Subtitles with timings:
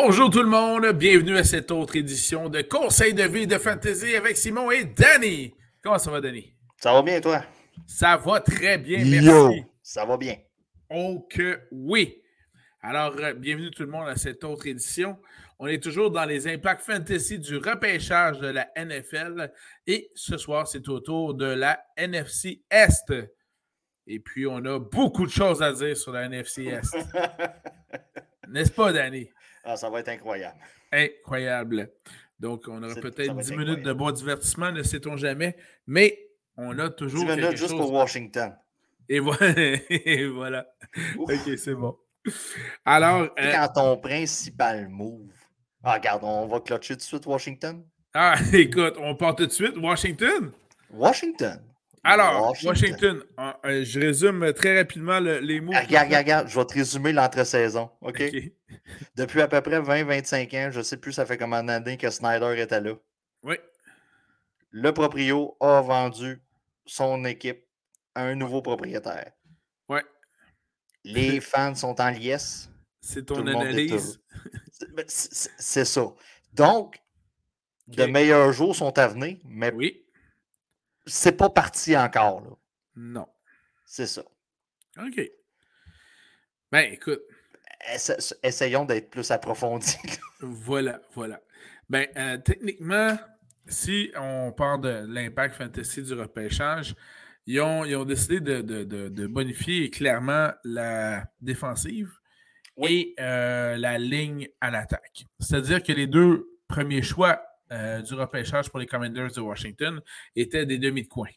[0.00, 4.14] Bonjour tout le monde, bienvenue à cette autre édition de Conseil de vie de fantasy
[4.14, 5.52] avec Simon et Danny.
[5.82, 6.54] Comment ça va, Danny?
[6.76, 7.44] Ça va bien, toi?
[7.84, 9.64] Ça va très bien, merci.
[9.82, 10.36] ça va bien.
[10.88, 12.22] Oh que oui.
[12.80, 15.18] Alors, euh, bienvenue tout le monde à cette autre édition.
[15.58, 19.52] On est toujours dans les impacts fantasy du repêchage de la NFL
[19.88, 23.12] et ce soir, c'est au tour de la NFC Est.
[24.06, 26.96] Et puis, on a beaucoup de choses à dire sur la NFC Est.
[28.48, 29.28] N'est-ce pas, Danny?
[29.64, 30.58] Ah, ça va être incroyable.
[30.92, 31.90] Incroyable.
[32.38, 35.56] Donc, on aura peut-être 10 minutes de bon divertissement, ne sait-on jamais,
[35.86, 36.18] mais
[36.56, 37.24] on a toujours.
[37.24, 38.56] 10 minutes juste pour Washington.
[39.08, 39.20] Et
[40.28, 40.66] voilà.
[41.18, 41.96] OK, c'est bon.
[42.84, 43.22] Alors.
[43.38, 45.32] Euh, quand ton principal move.
[45.82, 47.84] Ah, regarde, on va clutcher tout de suite Washington.
[48.12, 49.76] Ah, écoute, on part tout de suite.
[49.76, 50.52] Washington?
[50.90, 51.62] Washington.
[52.04, 55.72] Alors, Washington, euh, je résume très rapidement les mots.
[55.72, 57.90] Regarde, regarde, regarde, je vais te résumer l'entre-saison.
[58.00, 58.22] OK?
[59.16, 62.10] Depuis à peu près 20-25 ans, je ne sais plus ça fait combien d'années que
[62.10, 62.94] Snyder était là.
[63.42, 63.56] Oui.
[64.70, 66.40] Le proprio a vendu
[66.86, 67.64] son équipe
[68.14, 69.32] à un nouveau propriétaire.
[69.88, 70.00] Oui.
[71.04, 72.70] Les fans sont en liesse.
[73.00, 74.20] C'est ton analyse.
[74.94, 76.06] Ben, c'est ça.
[76.52, 77.00] Donc,
[77.86, 80.04] de meilleurs jours sont à venir, mais oui
[81.08, 82.42] c'est pas parti encore.
[82.42, 82.50] Là.
[82.96, 83.26] Non.
[83.84, 84.22] C'est ça.
[84.98, 85.20] OK.
[86.70, 87.22] Ben, écoute.
[88.42, 89.96] essayons d'être plus approfondis.
[90.40, 91.40] voilà, voilà.
[91.88, 93.16] Ben, euh, techniquement,
[93.66, 96.94] si on parle de l'impact fantasy du repêchage,
[97.46, 102.12] ils ont, ils ont décidé de, de, bonifier clairement la défensive
[102.86, 105.24] et euh, la ligne à l'attaque.
[105.40, 107.42] C'est-à-dire que les deux premiers choix
[107.72, 110.00] euh, du repêchage pour les Commanders de Washington
[110.36, 111.28] étaient des demi de coin.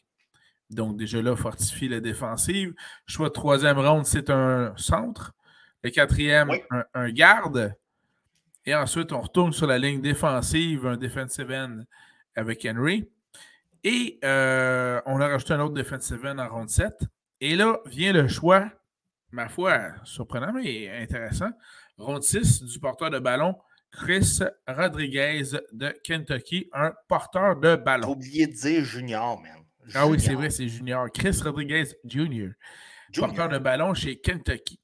[0.70, 2.74] Donc, déjà là, fortifie la défensive.
[3.06, 5.34] Choix de troisième ronde, c'est un centre.
[5.82, 6.50] Le quatrième,
[6.94, 7.74] un, garde.
[8.64, 11.80] Et ensuite, on retourne sur la ligne défensive, un defensive end
[12.36, 13.08] avec Henry.
[13.84, 16.94] Et euh, on a rajouté un autre defensive end en ronde 7.
[17.40, 18.70] Et là vient le choix,
[19.32, 21.50] ma foi, surprenant mais intéressant.
[21.98, 23.56] Ronde 6 du porteur de ballon,
[23.92, 25.42] Chris Rodriguez
[25.72, 28.08] de Kentucky, un porteur de ballon.
[28.08, 29.64] J'ai oublié de dire junior, man.
[29.94, 31.08] Ah oui, c'est vrai, c'est junior.
[31.12, 32.50] Chris Rodriguez Jr.,
[33.14, 34.80] porteur de ballon chez Kentucky,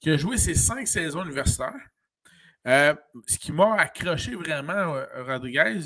[0.00, 1.74] qui a joué ses cinq saisons universitaires.
[2.66, 2.94] Euh,
[3.26, 5.80] ce qui m'a accroché vraiment, euh, Rodriguez,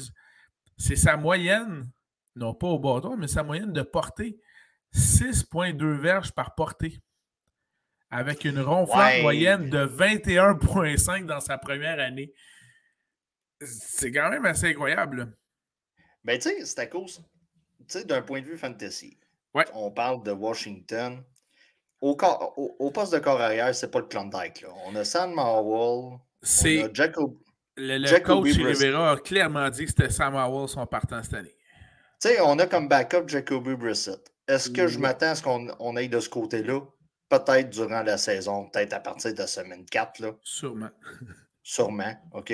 [0.76, 1.90] c'est sa moyenne,
[2.34, 4.38] non pas au bâton, mais sa moyenne de portée,
[4.94, 7.00] 6,2 verges par portée
[8.10, 12.32] avec une ronflante moyenne de 21,5 dans sa première année
[13.64, 15.36] c'est quand même assez incroyable.
[16.24, 17.22] Ben, tu sais, c'est à cause,
[17.80, 19.18] tu sais, d'un point de vue fantasy.
[19.54, 19.64] Ouais.
[19.74, 21.22] On parle de Washington.
[22.00, 22.16] Au,
[22.56, 24.62] au, poste de corps arrière, c'est pas le Klondike.
[24.62, 24.68] Là.
[24.86, 26.18] On a Sam Howell.
[26.42, 26.92] C'est.
[26.94, 27.36] Jacob.
[27.76, 31.56] Le, coach Rivera a clairement dit que c'était Sam Howell son partant cette année.
[32.20, 34.20] Tu sais, on a comme backup Jacoby Brissett.
[34.46, 36.80] Est-ce que je m'attends à ce qu'on aille de ce côté-là?
[37.28, 40.18] Peut-être durant la saison, peut-être à partir de semaine 4.
[40.18, 40.32] Là.
[40.42, 40.90] Sûrement.
[41.62, 42.52] Sûrement, OK?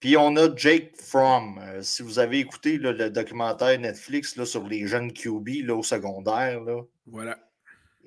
[0.00, 1.58] Puis on a Jake Fromm.
[1.62, 5.82] Euh, si vous avez écouté le documentaire Netflix là, sur les jeunes QB là, au
[5.82, 7.38] secondaire, là, voilà.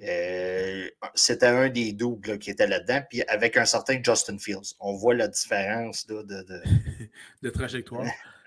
[0.04, 4.76] Euh, c'était un des doubles qui était là-dedans, puis avec un certain Justin Fields.
[4.80, 6.44] On voit la différence de, de,
[7.42, 8.06] de, trajectoire.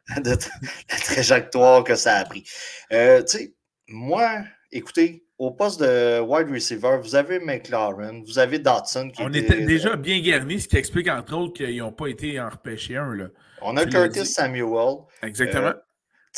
[0.17, 2.45] de, la trajectoire que ça a pris.
[2.93, 3.55] Euh, tu sais,
[3.89, 9.11] moi, écoutez, au poste de wide receiver, vous avez McLaren, vous avez Dotson.
[9.11, 12.41] Qui On était, déjà bien garnis, ce qui explique entre autres qu'ils n'ont pas été
[12.41, 13.13] en repêché un.
[13.13, 13.27] Là.
[13.61, 14.99] On a Curtis Samuel.
[15.21, 15.73] Exactement.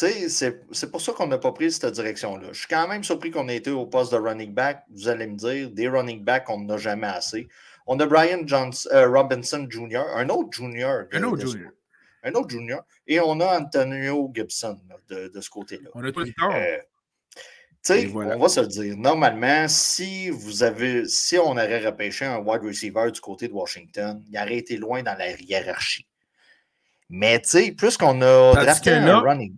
[0.02, 2.48] Euh, c'est pour ça qu'on n'a pas pris cette direction-là.
[2.52, 4.84] Je suis quand même surpris qu'on ait été au poste de running back.
[4.90, 7.46] Vous allez me dire, des running backs, on n'en a jamais assez.
[7.86, 11.02] On a Brian Johnson, euh, Robinson Jr., un autre junior.
[11.12, 11.72] un autre junior.
[12.22, 12.82] Un autre junior.
[13.06, 14.78] Et on a Antonio Gibson
[15.10, 15.90] de, de ce côté-là.
[15.94, 16.54] On a tout le temps.
[17.84, 18.96] Sais, on va se le dire.
[18.96, 24.22] Normalement, si vous avez, si on aurait repêché un wide receiver du côté de Washington,
[24.30, 26.06] il aurait été loin dans la hiérarchie.
[27.10, 29.54] Mais tu sais, plus qu'on a drafté un running,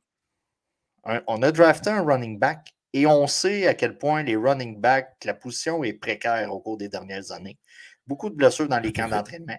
[1.27, 5.25] on a drafté un running back et on sait à quel point les running backs,
[5.25, 7.59] la position est précaire au cours des dernières années.
[8.07, 9.59] Beaucoup de blessures dans les camps d'entraînement.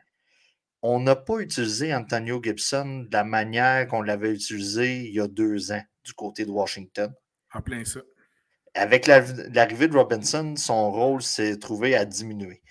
[0.81, 5.27] On n'a pas utilisé Antonio Gibson de la manière qu'on l'avait utilisé il y a
[5.27, 7.13] deux ans du côté de Washington.
[7.53, 8.01] En plein ça
[8.77, 12.61] avec l'arrivée de Robinson, son rôle s'est trouvé à diminuer.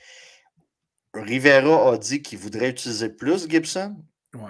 [1.14, 3.96] Rivera a dit qu'il voudrait utiliser plus Gibson,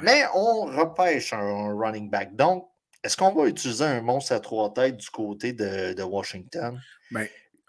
[0.03, 2.35] mais on repêche un, running back.
[2.35, 2.69] Donc,
[3.03, 6.81] est-ce qu'on va utiliser un monstre à trois têtes du côté de, Washington?
[7.11, 7.27] Bien,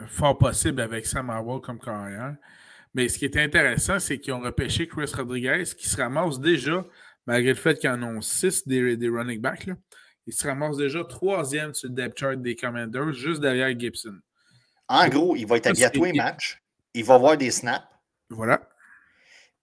[0.07, 2.35] fort possible avec Sam Howell comme carrière.
[2.93, 6.83] Mais ce qui est intéressant, c'est qu'ils ont repêché Chris Rodriguez, qui se ramasse déjà,
[7.27, 9.75] malgré le fait qu'ils en ont six des, running backs, là,
[10.27, 14.19] il se ramasse déjà troisième sur le depth chart des Commanders, juste derrière Gibson.
[14.89, 16.61] En gros, il va être à les matchs.
[16.93, 17.85] Il va avoir des snaps.
[18.29, 18.67] Voilà.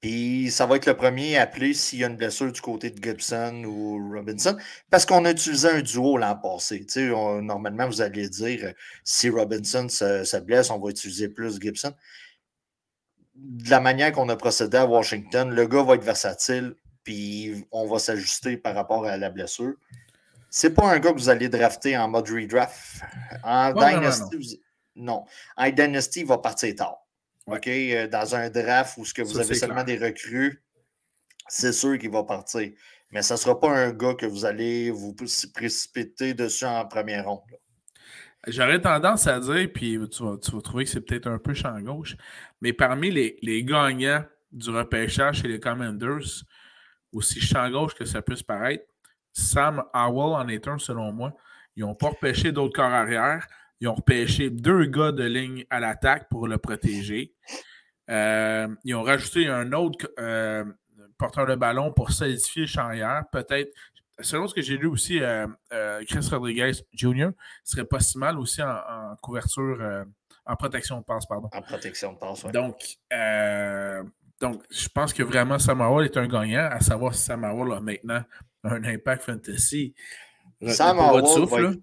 [0.00, 3.02] Puis ça va être le premier appelé s'il y a une blessure du côté de
[3.02, 4.56] Gibson ou Robinson.
[4.90, 6.84] Parce qu'on a utilisé un duo l'an passé.
[7.43, 11.94] normalement, vous allez dire si Robinson se, blesse, on va utiliser plus Gibson.
[13.34, 17.87] De la manière qu'on a procédé à Washington, le gars va être versatile, puis on
[17.87, 19.75] va s'ajuster par rapport à la blessure.
[20.56, 23.02] C'est pas un gars que vous allez drafter en mode redraft.
[23.42, 24.62] En Dynasty,
[24.94, 25.24] non.
[25.56, 26.98] En Dynasty, il va partir tard.
[27.48, 27.66] OK?
[27.66, 30.62] Euh, dans un draft où ce que vous avez seulement des recrues,
[31.48, 32.70] c'est sûr qu'il va partir.
[33.10, 35.16] Mais ça ne sera pas un gars que vous allez vous
[35.52, 37.40] précipiter dessus en première ronde.
[38.46, 42.16] J'aurais tendance à dire, puis tu vas, trouver que c'est peut-être un peu champ gauche,
[42.60, 46.44] mais parmi les, les gagnants du repêchage chez les Commanders,
[47.10, 48.84] aussi champ gauche que ça puisse paraître,
[49.34, 51.34] Sam Howell en est un selon moi.
[51.76, 53.46] Ils n'ont pas repêché d'autres corps arrière.
[53.81, 57.34] Ils ont repêché deux gars de ligne à l'attaque pour le protéger.
[58.10, 60.64] Euh, ils ont rajouté un autre euh,
[61.19, 62.90] porteur de ballon pour solidifier le champ
[63.32, 63.72] Peut-être,
[64.20, 65.46] selon ce que j'ai lu aussi, euh,
[66.08, 67.30] Chris Rodriguez Jr.
[67.64, 70.06] serait pas si mal aussi en, couverture,
[70.46, 71.48] en protection de passe, pardon.
[71.52, 72.52] En protection de passe, oui.
[72.52, 72.76] Donc,
[74.40, 78.22] donc, je pense que vraiment Samuel est un gagnant, à savoir si Samuel a maintenant
[78.64, 79.94] un impact fantasy.
[80.66, 81.76] Sam Howell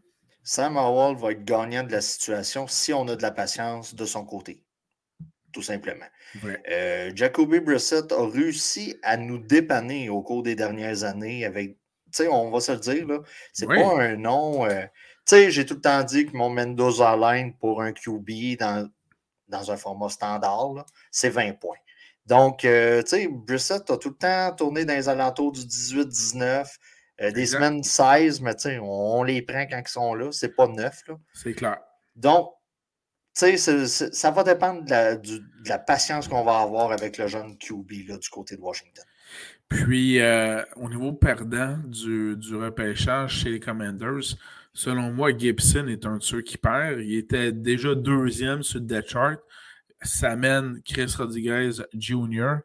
[0.44, 4.06] Sam Howell va être gagnant de la situation si on a de la patience de
[4.06, 4.64] son côté.
[5.54, 6.06] Tout simplement.
[6.70, 11.78] Euh, Jacoby Brissett a réussi à nous dépanner au cours des dernières années avec, tu
[12.12, 13.20] sais, on va se le dire, là,
[13.54, 14.66] c'est pas un nom.
[14.66, 18.58] Euh, tu sais, j'ai tout le temps dit que mon Mendoza Line pour un QB
[18.60, 18.90] dans,
[19.50, 21.78] dans un format standard, c'est 20 points.
[22.32, 26.66] Donc, euh, tu sais, Brissett a tout le temps tourné dans les alentours du 18-19.
[27.20, 30.32] Euh, des semaines 16, mais on, on les prend quand ils sont là.
[30.32, 31.04] C'est pas neuf.
[31.34, 31.80] C'est clair.
[32.16, 32.52] Donc,
[33.38, 38.08] tu sais, ça va dépendre de la, patience qu'on va avoir avec le jeune QB
[38.08, 39.04] là, du côté de Washington.
[39.68, 44.38] Puis, euh, au niveau perdant du, du, repêchage chez les Commanders,
[44.74, 47.02] selon moi, Gibson est un de ceux qui perd.
[47.02, 49.42] Il était déjà deuxième sur le death chart.
[50.02, 52.58] Ça mène Chris Rodriguez Jr.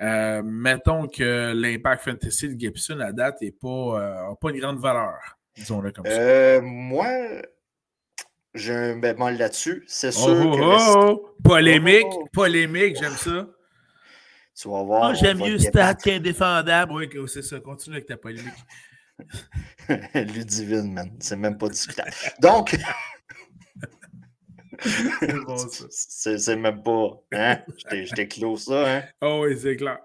[0.00, 4.80] Euh, mettons que l'impact fantasy de Gibson à date n'a pas, euh, pas une grande
[4.80, 5.18] valeur,
[5.56, 6.12] disons-le comme ça.
[6.12, 7.06] Euh, moi,
[8.54, 9.84] j'ai un bémol là-dessus.
[9.86, 10.60] C'est sûr oh, que.
[10.60, 13.46] Oh, oh, polémique, polémique, j'aime ça.
[14.56, 15.10] Tu vas voir.
[15.10, 16.92] Oh, j'aime mieux Stat qu'indéfendable.
[16.92, 17.60] Oui, c'est ça.
[17.60, 18.52] Continue avec ta polémique.
[20.14, 21.10] Ludivine, man.
[21.20, 22.10] C'est même pas discutable.
[22.40, 22.76] Donc.
[25.90, 27.22] c'est même pas.
[27.32, 27.58] Hein?
[27.90, 29.02] Je t'ai clos ça, hein?
[29.20, 29.98] Oh oui, c'est clair.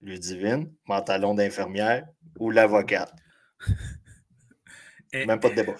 [0.00, 2.06] Ludivine, pantalon d'infirmière
[2.38, 3.12] ou l'avocate.
[5.12, 5.74] Même pas de débat.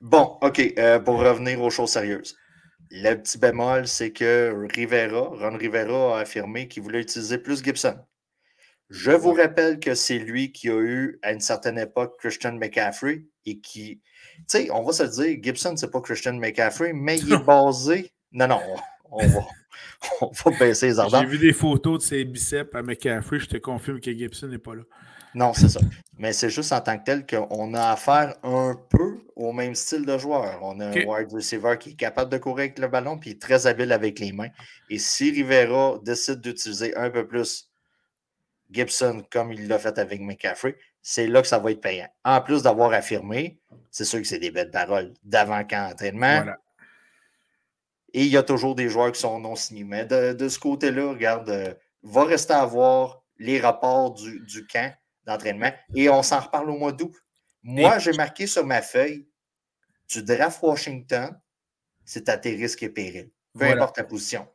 [0.00, 2.36] Bon, OK, euh, pour revenir aux choses sérieuses.
[2.90, 7.98] Le petit bémol, c'est que Rivera, Ron Rivera a affirmé qu'il voulait utiliser plus Gibson.
[8.88, 13.24] Je vous rappelle que c'est lui qui a eu, à une certaine époque, Christian McCaffrey
[13.50, 14.00] et qui,
[14.36, 18.12] tu sais, on va se dire, Gibson, c'est pas Christian McCaffrey, mais il est basé.
[18.32, 18.60] Non, non,
[19.10, 19.40] on, va,
[20.20, 21.20] on va baisser les ardents.
[21.20, 24.58] J'ai vu des photos de ses biceps à McCaffrey, je te confirme que Gibson n'est
[24.58, 24.82] pas là.
[25.34, 25.80] Non, c'est ça.
[26.18, 30.04] Mais c'est juste en tant que tel qu'on a affaire un peu au même style
[30.04, 30.58] de joueur.
[30.62, 33.66] On a un wide receiver qui est capable de courir avec le ballon puis très
[33.66, 34.48] habile avec les mains.
[34.90, 37.70] Et si Rivera décide d'utiliser un peu plus
[38.70, 40.76] Gibson comme il l'a fait avec McCaffrey,
[41.10, 42.06] c'est là que ça va être payant.
[42.22, 43.58] En plus d'avoir affirmé,
[43.90, 46.44] c'est sûr que c'est des belles paroles d'avant-camp entraînement.
[48.12, 49.84] Et il y a toujours des joueurs qui sont non signés.
[49.84, 51.72] Mais de, ce côté-là, regarde, euh,
[52.02, 56.92] va rester à voir les rapports du, camp d'entraînement et on s'en reparle au mois
[56.92, 57.14] d'août.
[57.62, 59.26] Moi, j'ai marqué sur ma feuille
[60.08, 61.38] tu draft Washington,
[62.04, 63.30] c'est à tes risques et périls.
[63.58, 64.46] Peu importe ta position.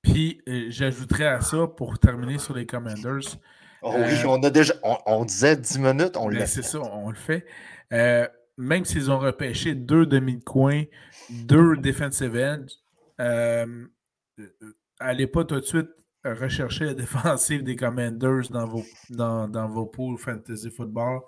[0.00, 3.38] Puis, euh, j'ajouterais à ça, pour terminer sur les Commanders,
[3.82, 4.74] Oh oui, euh, on a déjà.
[5.06, 6.46] On, disait 10 minutes, on le ben, fait.
[6.46, 7.44] C'est ça, on le fait.
[7.92, 10.84] Euh, même s'ils ont repêché deux demi de coin,
[11.30, 12.66] deux defensive ends,
[13.20, 13.86] euh,
[15.00, 15.90] allez pas tout de suite
[16.24, 21.20] rechercher la défensive des Commanders dans vos, dans, dans vos pools fantasy football.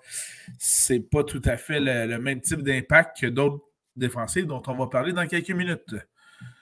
[0.57, 3.63] C'est pas tout à fait le, même type d'impact que d'autres
[3.95, 5.95] défensives dont on va parler dans quelques minutes.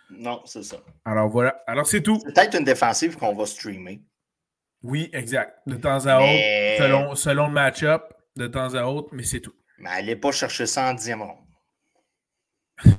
[0.09, 0.77] Non, c'est ça.
[1.05, 1.61] Alors voilà.
[1.67, 2.19] Alors c'est tout.
[2.19, 4.01] Peut-être une défensive qu'on va streamer.
[4.83, 5.59] Oui, exact.
[5.65, 8.03] De temps à autre, selon, selon le match-up,
[8.35, 9.55] de temps à autre, mais c'est tout.
[9.79, 11.23] Mais allez pas chercher ça en dixième.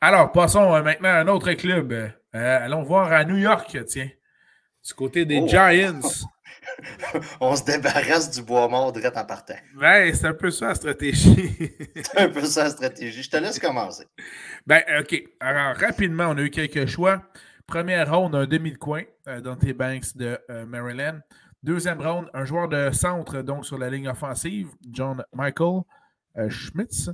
[0.00, 2.12] Alors, passons euh, maintenant à un autre club.
[2.32, 4.10] allons voir à New York, tiens.
[4.84, 5.46] Du côté des oh.
[5.46, 6.00] Giants.
[7.40, 9.54] On se débarrasse du bois mort direct en partant.
[9.74, 11.72] Ben, c'est un peu ça la stratégie.
[11.96, 13.22] c'est un peu ça la stratégie.
[13.22, 14.04] Je te laisse commencer.
[14.66, 15.22] Ben, OK.
[15.40, 17.22] Alors, rapidement, on a eu quelques choix.
[17.66, 21.20] Première ronde, un demi de coin, euh, Dante Banks de euh, Maryland.
[21.62, 25.82] Deuxième round, un joueur de centre, donc sur la ligne offensive, John Michael
[26.36, 27.10] euh, Schmitz.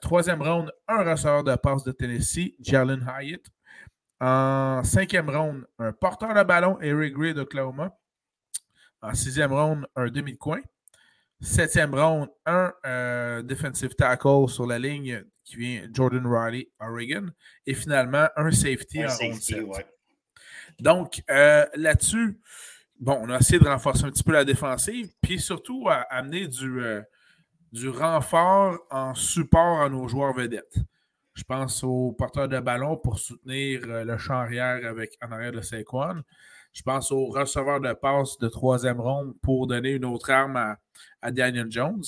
[0.00, 3.46] troisième round, un receveur de passe de Tennessee, Jalen Hyatt.
[4.20, 7.96] En cinquième round, un porteur de ballon, Eric Gray d'Oklahoma.
[9.00, 10.60] En sixième round, un demi de coin.
[11.40, 17.28] Septième round, un euh, defensive tackle sur la ligne qui vient Jordan Riley, Oregon.
[17.64, 19.54] Et finalement, un safety en safety,
[20.80, 22.40] Donc, euh, là-dessus,
[22.98, 26.48] bon, on a essayé de renforcer un petit peu la défensive, puis surtout à amener
[26.48, 27.02] du, euh,
[27.70, 30.76] du renfort en support à nos joueurs vedettes.
[31.34, 35.60] Je pense au porteur de ballon pour soutenir le champ arrière avec, en arrière de
[35.60, 36.24] Saquon.
[36.78, 40.76] Je pense au receveur de passe de troisième ronde pour donner une autre arme
[41.20, 42.04] à, Daniel Jones.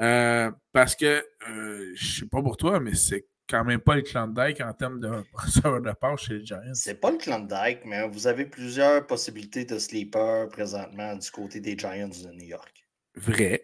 [0.00, 3.96] Euh, parce que, euh, je ne sais pas pour toi, mais c'est quand même pas
[3.96, 6.72] le Klondike en termes de receveur de passe chez les Giants.
[6.72, 11.76] C'est pas le Klondike, mais vous avez plusieurs possibilités de sleeper présentement du côté des
[11.76, 12.86] Giants de New York.
[13.16, 13.62] Vrai.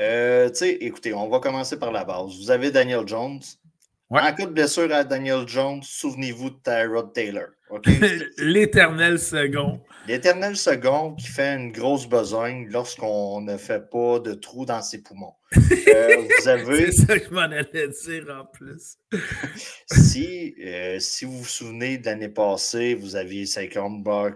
[0.00, 2.38] Euh, écoutez, on va commencer par la base.
[2.40, 3.40] Vous avez Daniel Jones,
[4.18, 7.46] en cas de blessure à Daniel Jones, souvenez-vous de Tyrod Taylor.
[8.38, 9.80] L'éternel second.
[10.08, 15.02] L'éternel second qui fait une grosse besogne lorsqu'on ne fait pas de trou dans ses
[15.02, 15.34] poumons.
[15.88, 16.92] Euh, vous avez...
[16.92, 18.96] C'est ça que je m'en allais dire en plus.
[19.90, 24.32] si, euh, si vous vous souvenez de l'année passée, vous aviez Saquon, Bar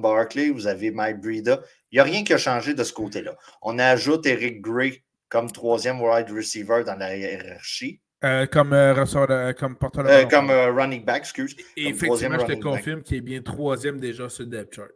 [0.00, 1.60] Barkley, vous avez Mike Breida.
[1.90, 3.36] Il n'y a rien qui a changé de ce côté-là.
[3.62, 8.00] On ajoute Eric Gray comme troisième wide receiver dans la hiérarchie.
[8.24, 11.54] Euh, comme euh, ressort comme porteur de euh, Comme running back, excuse.
[11.76, 14.88] Et effectivement, je te confirme qu'il est bien troisième déjà sur le depth chart.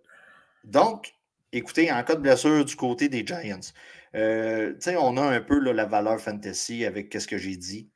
[0.64, 1.12] Donc,
[1.52, 3.60] écoutez, en cas de blessure du côté des Giants,
[4.14, 7.90] on a un peu la valeur fantasy avec ce que j'ai dit.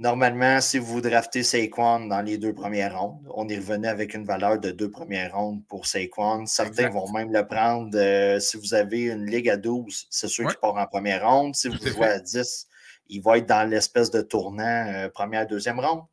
[0.00, 4.24] Normalement, si vous draftez Saquon dans les deux premières rondes, on y revenait avec une
[4.24, 6.46] valeur de deux premières rondes pour Saquon.
[6.46, 8.38] Certains vont même le prendre.
[8.38, 11.56] si vous avez une ligue à 12, c'est sûr qu'il part en première ronde.
[11.56, 12.67] Si vous jouez à 10,
[13.08, 16.04] il va être dans l'espèce de tournant euh, première, deuxième ronde.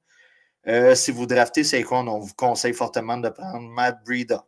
[0.68, 4.44] Euh, si vous draftez Saquon, on vous conseille fortement de prendre Matt Breida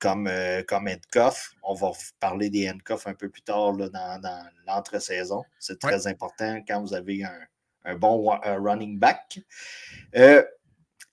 [0.00, 1.54] comme, euh, comme handcuff.
[1.62, 5.42] On va parler des handcuffs un peu plus tard dans, l'entre-saison.
[5.58, 9.38] C'est très important quand vous avez un, bon running back.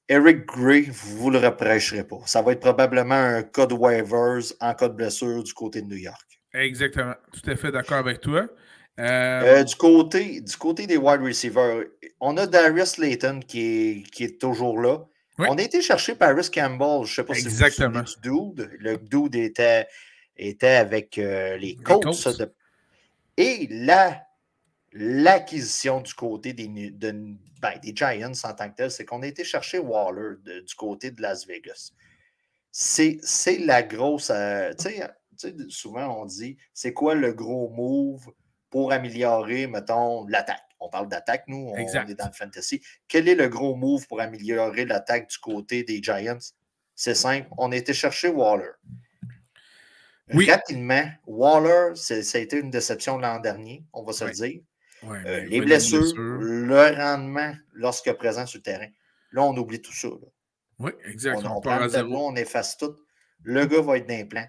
[0.09, 2.19] Eric Gray, vous ne le reprêcherez pas.
[2.25, 5.95] Ça va être probablement un code waivers en cas de blessure du côté de New
[5.97, 6.41] York.
[6.53, 7.15] Exactement.
[7.31, 8.47] Tout à fait d'accord avec toi.
[8.99, 11.85] Euh, euh, du, côté, du côté des wide receivers,
[12.19, 15.05] on a Darius Layton qui est, qui est toujours là.
[15.39, 17.05] On a été chercher Paris Campbell.
[17.05, 18.69] Je ne sais pas si vous vous du dude.
[18.79, 19.87] Le dude était,
[20.37, 22.43] était avec euh, les Colts.
[23.35, 24.21] Et là,
[24.91, 29.43] l'acquisition du côté des, ben, des Giants en tant que tel, c'est qu'on a été
[29.43, 31.93] chercher Waller du côté de Las Vegas.
[32.71, 33.19] C'est
[33.59, 34.31] la grosse.
[34.77, 34.89] tu
[35.35, 38.31] sais, souvent on dit c'est quoi le gros move
[38.73, 40.63] pour améliorer, mettons, l'attaque.
[40.79, 42.81] On parle d'attaque, nous, on, est dans le fantasy.
[43.07, 46.39] Quel est le gros move pour améliorer l'attaque du côté des Giants?
[46.95, 48.71] C'est simple, on a été chercher Waller.
[50.33, 50.49] Oui.
[50.49, 54.61] Rapidement, Waller, ça a été une déception l'an dernier, on va se le dire.
[55.03, 58.89] Euh, les blessures, le rendement lorsque présent sur le terrain.
[59.33, 60.07] Là, on oublie tout ça.
[60.79, 61.59] Oui, exactement.
[61.59, 62.95] On, prend le tableau, on efface tout.
[63.43, 64.47] Le gars va être d'implant.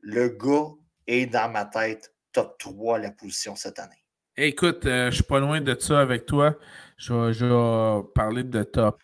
[0.00, 0.70] Le gars
[1.06, 4.04] est dans ma tête top 3 la position cette année.
[4.36, 6.56] Écoute, euh, je ne suis pas loin de ça avec toi.
[6.96, 9.00] Je, vais parler de top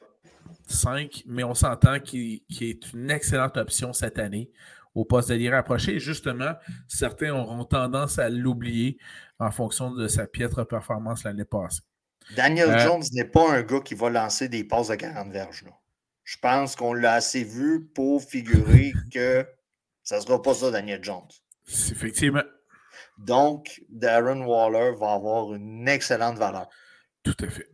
[0.67, 4.51] 5, mais on s'entend qu'il est une excellente option cette année
[4.95, 6.01] au poste de rapproché.
[6.01, 6.53] Justement,
[6.89, 8.99] certains auront tendance à l'oublier
[9.39, 11.83] en fonction de sa piètre performance l'année passée.
[12.35, 15.65] Daniel euh, Jones n'est pas un gars qui va lancer des passes de 40 verges.
[16.25, 19.47] Je pense qu'on l'a assez vu pour figurer que
[20.03, 21.29] ça ne sera pas ça, Daniel Jones.
[21.69, 22.43] Effectivement.
[23.21, 26.69] Donc, Darren Waller va avoir une excellente valeur.
[27.23, 27.69] Tout à fait.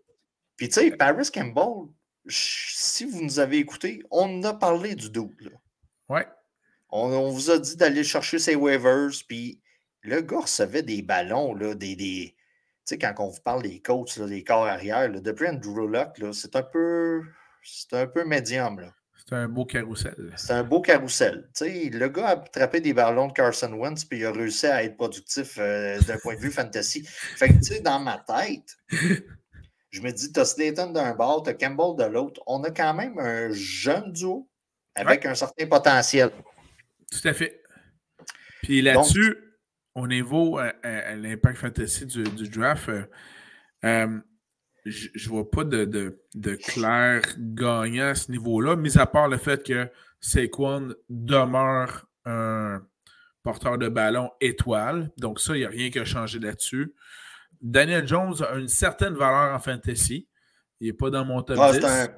[0.56, 1.88] Puis, tu sais, Paris Campbell,
[2.26, 5.56] si vous nous avez écouté, on a parlé du double.
[6.08, 6.26] Ouais.
[6.90, 9.60] On, vous a dit d'aller chercher ses waivers, puis
[10.02, 11.94] le gars recevait des ballons, là, des.
[11.94, 12.34] des
[12.84, 16.20] tu sais, quand on vous parle des coachs, des corps arrière, là, depuis Andrew Luck,
[16.32, 17.22] c'est un peu.
[17.62, 18.92] C'est un peu médium, là.
[19.28, 20.32] C'est un beau carrousel.
[20.36, 21.48] C'est un beau carrousel.
[21.60, 24.96] le gars a attrapé des ballons de Carson Wentz puis il a réussi à être
[24.96, 27.02] productif euh, d'un point de vue fantasy.
[27.04, 28.76] Fait que, tu sais, dans ma tête,
[29.96, 32.42] Je me dis, tu as Slayton d'un bord, tu as Campbell de l'autre.
[32.46, 34.46] On a quand même un jeune duo
[34.94, 36.30] avec un certain potentiel.
[37.10, 37.62] Tout à fait.
[38.62, 39.36] Puis là-dessus,
[39.94, 42.90] au niveau de euh, euh, l'impact fantasy du, draft,
[43.84, 44.18] euh,
[44.86, 46.18] je ne vois pas de,
[46.64, 49.88] clair gagnant à ce niveau-là, mis à part le fait que
[50.20, 52.82] Saquon demeure un
[53.42, 55.10] porteur de ballon étoile.
[55.18, 56.94] Donc, ça, il n'y a rien qui a changé là-dessus.
[57.60, 60.28] Daniel Jones a une certaine valeur en fantasy.
[60.80, 61.80] Il n'est pas dans mon top 10.
[61.84, 62.08] Ah,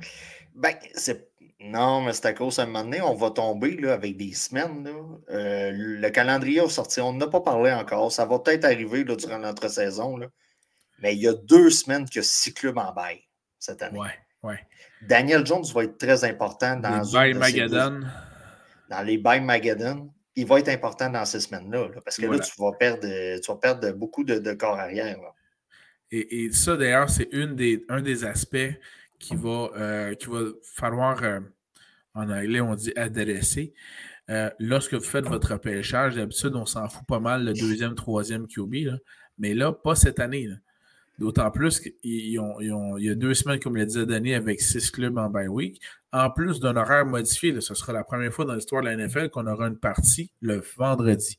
[0.54, 0.75] ben,
[1.60, 4.88] non, mais c'est à cause d'un moment donné, on va tomber là, avec des semaines.
[5.30, 7.00] Euh, le calendrier est sorti.
[7.00, 8.12] On n'a pas parlé encore.
[8.12, 10.18] Ça va peut-être arriver là, durant notre saison.
[11.00, 13.20] Mais il y a deux semaines que six clubs en bail
[13.58, 13.98] cette année.
[13.98, 14.58] Ouais, ouais.
[15.02, 18.00] Daniel Jones va être très important dans les Magadan.
[18.88, 20.12] Dans les bails Magadan.
[20.34, 21.88] Il va être important dans ces semaines-là.
[22.04, 25.18] parce que là, tu vas perdre, tu vas perdre beaucoup de, corps arrière.
[26.10, 28.56] Et, ça, d'ailleurs, c'est des, un des aspects
[29.18, 31.40] qui va, euh, va falloir, euh,
[32.14, 33.74] en anglais, on dit adresser.
[34.30, 38.46] Euh, lorsque vous faites votre repêchage, d'habitude, on s'en fout pas mal le deuxième, troisième
[38.46, 38.90] QB.
[39.38, 40.48] Mais là, pas cette année.
[41.18, 45.28] D'autant plus qu'il y a deux semaines, comme le disait Denis, avec six clubs en
[45.28, 45.80] bye week.
[46.12, 49.28] En plus d'un horaire modifié, ce sera la première fois dans l'histoire de la NFL
[49.30, 51.37] qu'on aura une partie le vendredi,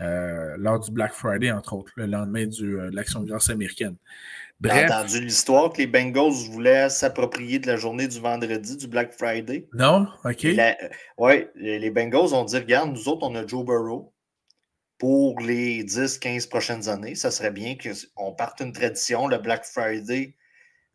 [0.00, 3.96] euh, lors du Black Friday, entre autres, le lendemain euh, de l'action de grâce américaine.
[4.60, 4.88] Bref.
[4.88, 9.66] entendu l'histoire que les Bengals voulaient s'approprier de la journée du vendredi, du Black Friday?
[9.74, 10.06] Non?
[10.24, 10.46] OK.
[11.18, 14.11] Oui, les Bengals ont dit regarde, nous autres, on a Joe Burrow
[15.02, 17.16] pour les 10-15 prochaines années.
[17.16, 20.36] Ça serait bien qu'on parte une tradition, le Black Friday,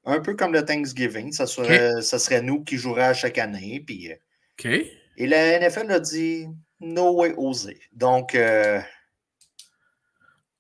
[0.05, 1.33] un peu comme le Thanksgiving.
[1.33, 3.83] Ça serait, ça serait nous qui jouerions chaque année.
[3.85, 4.15] Puis, euh,
[5.17, 6.47] Et la NFL a dit
[6.79, 7.81] no way osé.
[7.91, 8.33] Donc.
[8.33, 8.79] Euh,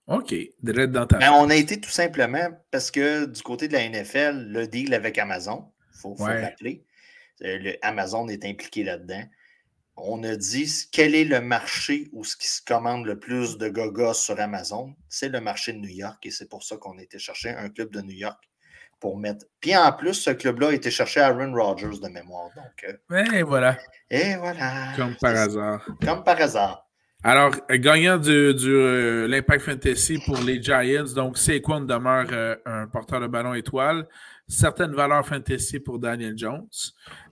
[0.07, 0.35] OK.
[0.61, 1.17] Dans ta...
[1.17, 4.93] Ben, on a été tout simplement parce que du côté de la NFL, le deal
[4.93, 6.83] avec Amazon, il faut, faut rappeler.
[7.43, 9.23] Euh, Amazon est impliqué là-dedans
[9.97, 13.67] on a dit quel est le marché où ce qui se commande le plus de
[13.67, 17.01] gogos sur Amazon, c'est le marché de New York et c'est pour ça qu'on a
[17.01, 18.41] été chercher un club de New York
[18.99, 19.45] pour mettre.
[19.59, 22.49] Puis en plus, ce club-là a été chercher Aaron Rodgers de mémoire.
[22.55, 23.77] Donc, euh, et voilà.
[24.09, 24.93] Et voilà.
[24.95, 25.85] Comme par hasard.
[26.03, 26.86] Comme par hasard.
[27.23, 32.87] Alors, gagnant de du euh, l'Impact Fantasy pour les Giants, donc Saquon demeure euh, un
[32.87, 34.07] porteur de ballon étoile?
[34.47, 36.69] Certaines valeurs fantasy pour Daniel Jones.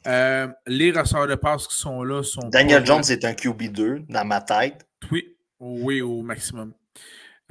[0.06, 2.50] Euh, les receveurs de passe qui sont là sont.
[2.50, 4.86] Daniel Jones est un QB2 dans ma tête.
[5.10, 6.74] Oui, oui, au maximum.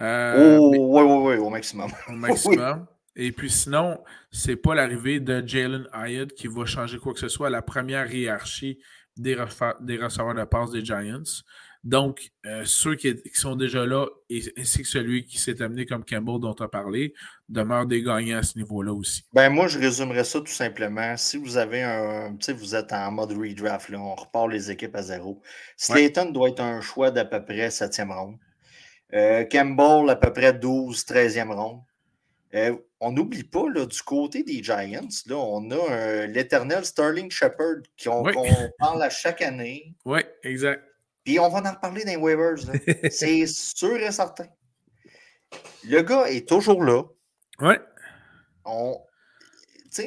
[0.01, 1.90] Euh, oui, oui, oui, au maximum.
[2.09, 2.87] Au maximum.
[3.16, 7.29] Et puis sinon, c'est pas l'arrivée de Jalen Hyatt qui va changer quoi que ce
[7.29, 8.81] soit à la première hiérarchie
[9.16, 9.37] des,
[9.81, 11.23] des receveurs de passe des Giants.
[11.85, 14.07] Donc, euh, ceux qui, sont déjà là,
[14.57, 17.12] ainsi que celui qui s'est amené comme Campbell dont tu as parlé,
[17.51, 19.25] demeurent des gagnants à ce niveau-là aussi.
[19.35, 21.14] Ben moi, je résumerais ça tout simplement.
[21.18, 22.37] Si vous avez un.
[22.37, 25.42] Tu sais, vous êtes en mode redraft, là, on repart les équipes à zéro.
[25.77, 28.38] Slayton doit être un choix d'à peu près 7e ronde.
[29.12, 31.83] Euh, Campbell, à peu près 12, 13e ronde.
[32.55, 37.83] Euh, on n'oublie pas, là, du côté des Giants, là, on a l'éternel Sterling Shepard
[38.03, 38.23] qu'on
[38.79, 39.94] parle à chaque année.
[40.07, 40.83] Oui, exact.
[41.24, 42.56] Puis on va en reparler dans les waivers.
[43.10, 44.46] C'est sûr et certain.
[45.84, 47.02] Le gars est toujours là.
[47.60, 47.74] Oui.
[48.64, 49.00] On,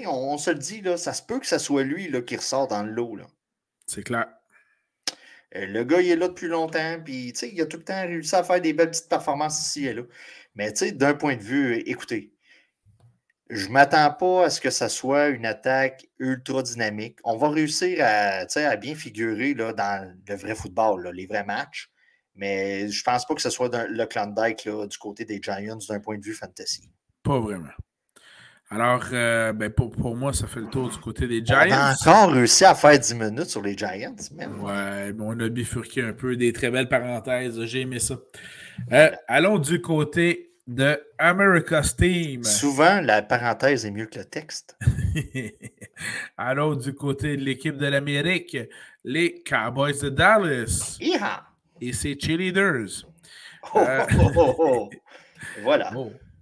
[0.08, 2.67] on, se le dit, là, ça se peut que ce soit lui là, qui ressort
[2.67, 3.17] dans le lot.
[3.86, 4.27] C'est clair.
[5.56, 8.36] Euh, le gars, il est là depuis longtemps, puis il a tout le temps réussi
[8.36, 10.03] à faire des belles petites performances ici et là.
[10.56, 12.34] Mais d'un point de vue, écoutez,
[13.50, 17.18] je ne m'attends pas à ce que ça soit une attaque ultra dynamique.
[17.24, 21.90] On va réussir à, à bien figurer là, dans le vrai football, les vrais matchs.
[22.36, 25.80] Mais je ne pense pas que ce soit le Klondike là, du côté des Giants
[25.90, 26.90] d'un point de vue fantasy.
[27.24, 27.70] Pas vraiment.
[28.70, 31.64] Alors, euh, ben pour, moi, ça fait le tour du côté des Giants.
[31.68, 34.62] On a encore réussi à faire 10 minutes sur les Giants, même.
[34.62, 37.64] Ouais, on a bifurqué un peu des très belles parenthèses.
[37.64, 38.18] J'ai aimé ça.
[38.92, 42.43] Euh, allons du côté de America's Team.
[42.43, 44.77] Souvent, la parenthèse est mieux que le texte.
[46.38, 48.58] Alors, du côté de l'équipe de l'Amérique,
[49.03, 50.97] les Cowboys de Dallas.
[51.80, 53.06] Et ses cheerleaders.
[53.73, 54.89] Oh, euh, oh, oh, oh,
[55.63, 55.91] voilà.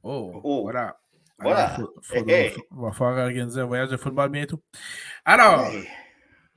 [0.03, 0.97] Oh, voilà.
[1.37, 1.77] Voilà.
[2.71, 4.61] On va faire organiser un voyage de football bientôt.
[5.25, 5.69] Alors,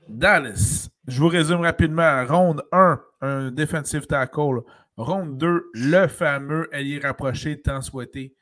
[0.09, 2.24] Dallas, je vous résume rapidement.
[2.26, 4.62] Ronde 1, un defensive tackle.
[4.99, 8.35] Ronde 2, le fameux allié rapproché tant souhaité.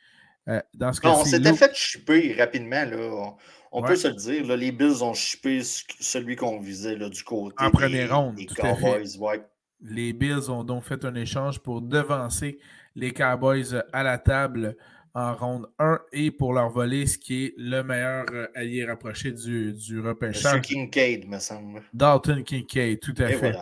[0.48, 2.84] Euh, dans ce on s'était fait chipper rapidement.
[2.84, 3.34] Là.
[3.72, 4.56] On, peut se le dire.
[4.56, 8.36] les Bills ont chippé celui qu'on visait là, du côté en première ronde.
[8.36, 9.42] Des Cowboys.
[9.82, 12.58] Les Bills ont donc fait un échange pour devancer
[12.94, 14.76] les Cowboys à la table
[15.16, 19.32] en ronde 1 et pour leur voler ce qui est le meilleur euh, allié rapproché
[19.32, 20.60] du, du repêchage.
[20.60, 21.82] Kincaid, me semble.
[21.94, 23.56] Dalton Kincaid, tout à fait.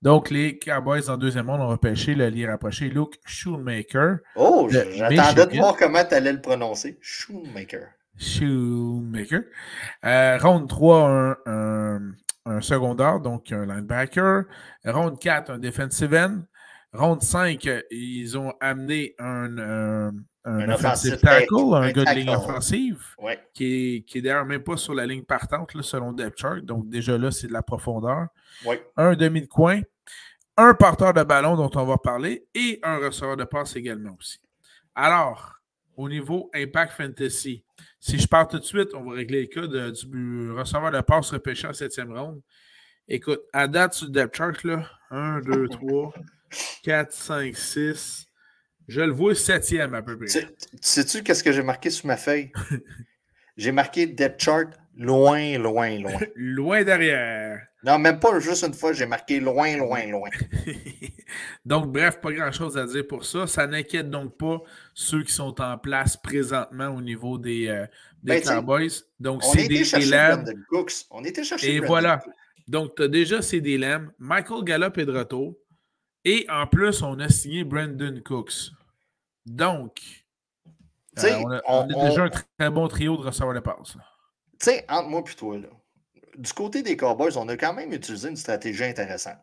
[0.00, 4.18] Donc, les Cowboys en deuxième ronde ont repêché l'allié rapproché Luke Shoemaker.
[4.36, 6.98] Oh, j'attendais de voir comment tu allais le prononcer.
[7.00, 7.88] Shoemaker.
[8.16, 9.42] Shoemaker.
[10.04, 12.12] Euh, ronde 3, un,
[12.46, 14.44] un, secondaire, donc un linebacker.
[14.84, 16.42] Ronde 4, un defensive end.
[16.92, 20.12] Ronde 5, ils ont amené un,
[20.44, 23.02] un, offensive tackle, un, gars de ligne offensive,
[23.54, 26.60] qui est, d'ailleurs même pas sur la ligne partante selon Depth Chart.
[26.60, 28.26] Donc déjà là, c'est de la profondeur.
[28.96, 29.80] Un demi de coin,
[30.56, 34.38] un porteur de ballon dont on va parler et un receveur de passe également aussi.
[34.94, 35.54] Alors,
[35.96, 37.64] au niveau Impact Fantasy,
[38.00, 41.30] si je pars tout de suite, on va régler le cas du receveur de passe
[41.30, 42.42] repêché en septième ronde.
[43.08, 46.12] Écoute, à date sur le depth chart, là, 1, 2, 3,
[46.82, 48.26] 4, 5, 6,
[48.88, 50.26] je le vois septième à peu près.
[50.80, 52.52] Sais-tu qu'est-ce que j'ai marqué sur ma feuille?
[53.56, 56.20] j'ai marqué depth chart loin, loin, loin.
[56.36, 57.60] loin derrière.
[57.84, 60.30] Non, même pas juste une fois, j'ai marqué loin, loin, loin.
[61.64, 63.46] donc, bref, pas grand-chose à dire pour ça.
[63.46, 64.62] Ça n'inquiète donc pas
[64.94, 67.86] ceux qui sont en place présentement au niveau des, euh,
[68.22, 68.90] des ben, Cowboys.
[69.18, 70.44] Donc, c'est des Lamb.
[71.10, 72.22] On était chercher Et voilà.
[72.68, 74.12] Donc, tu as déjà CD Lamb.
[74.18, 75.56] Michael Gallup est de retour.
[76.24, 78.70] Et en plus, on a signé Brandon Cooks.
[79.44, 80.00] Donc,
[81.18, 83.96] euh, on, a, déjà un très bon trio de receveurs de passe.
[84.60, 85.68] Tu sais, entre moi et toi, là,
[86.38, 89.38] du côté des Cowboys, on a quand même utilisé une stratégie intéressante.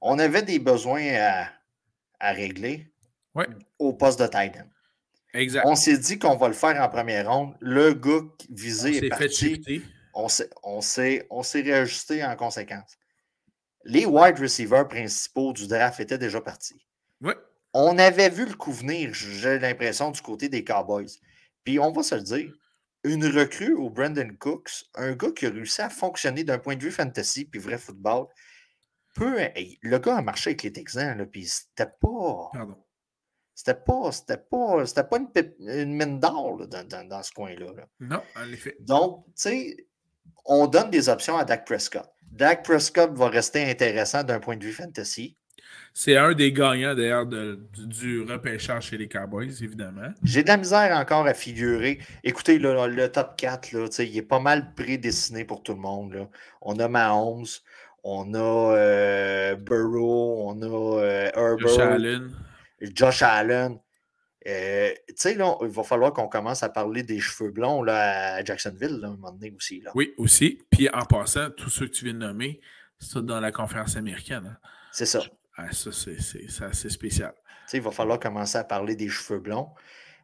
[0.00, 1.02] On avait des besoins
[2.20, 2.90] à, régler
[3.78, 4.68] au poste de tight end.
[5.34, 5.66] Exact.
[5.66, 7.54] On s'est dit qu'on va le faire en première ronde.
[7.60, 9.82] Le gars visé est parti.
[10.14, 12.96] on s'est réajusté en conséquence.
[13.88, 16.84] Les wide receivers principaux du draft étaient déjà partis.
[17.20, 17.32] Oui.
[17.72, 21.20] On avait vu le coup venir, j'ai l'impression, du côté des Cowboys.
[21.62, 22.52] Puis on va se le dire,
[23.04, 26.82] une recrue au Brandon Cooks, un gars qui a réussi à fonctionner d'un point de
[26.82, 28.26] vue fantasy puis vrai football,
[29.14, 29.38] peu,
[29.82, 32.50] le gars a marché avec les Texans, là, puis c'était pas.
[33.54, 37.72] C'était pas, c'était pas, c'était pas une, mine d'or dans, dans, ce coin-là.
[38.00, 38.76] Non, en effet.
[38.80, 39.86] Donc, tu sais,
[40.44, 42.06] on donne des options à Dak Prescott.
[42.32, 45.36] Dak Prescott va rester intéressant d'un point de vue fantasy.
[45.98, 50.10] C'est un des gagnants d'ailleurs du repêchage chez les Cowboys, évidemment.
[50.22, 52.00] J'ai de la misère encore à figurer.
[52.22, 56.12] Écoutez, le, top 4, là, il est pas mal prédestiné pour tout le monde.
[56.12, 56.28] Là.
[56.60, 57.46] On a Mahomes,
[58.04, 62.30] on a euh, Burrow, on a euh, Herbert, Josh Allen.
[62.82, 63.78] Josh Allen.
[64.46, 68.36] Euh, tu sais, là, il va falloir qu'on commence à parler des cheveux blonds là,
[68.36, 69.80] à Jacksonville, là, un moment donné aussi.
[69.80, 69.90] Là.
[69.94, 70.62] Oui, aussi.
[70.70, 72.60] Puis en passant, tous ceux que tu viens de nommer,
[72.98, 74.46] c'est dans la conférence américaine.
[74.46, 74.68] Hein.
[74.92, 75.20] C'est ça.
[75.56, 77.34] Ah, ça, c'est assez spécial.
[77.72, 79.70] il va falloir commencer à parler des cheveux blonds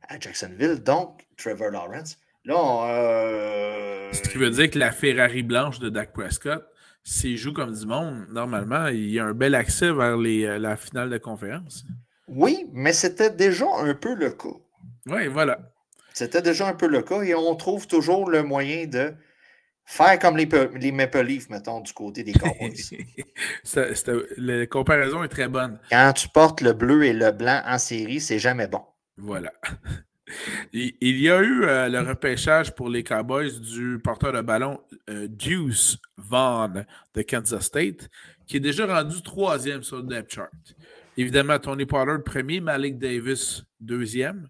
[0.09, 0.83] à Jacksonville.
[0.83, 2.19] Donc, Trevor Lawrence.
[2.45, 4.13] Là, euh...
[4.13, 6.65] Ce qui veut dire que la Ferrari blanche de Dak Prescott,
[7.05, 10.59] s'il joue comme du monde, normalement, il y a un bel accès vers les, euh,
[10.59, 11.85] la finale de conférence.
[12.35, 14.49] Oui, mais c'était déjà un peu le cas.
[15.07, 15.59] Oui, voilà.
[16.15, 19.15] C'était déjà un peu le cas et on trouve toujours le moyen de
[19.85, 22.73] Faire comme les, les, Maple Leafs, mettons, du côté des Cowboys.
[24.39, 25.79] la comparaison est très bonne.
[25.91, 28.83] Quand tu portes le bleu et le blanc en série, c'est jamais bon.
[29.17, 29.53] Voilà.
[30.73, 35.27] Il, y a eu euh, le repêchage pour les Cowboys du porteur de ballon euh,
[35.29, 38.09] Deuce Vaughn de Kansas State,
[38.47, 40.51] qui est déjà rendu troisième sur le depth chart.
[41.17, 44.49] Évidemment, Tony Pollard premier, Malik Davis deuxième.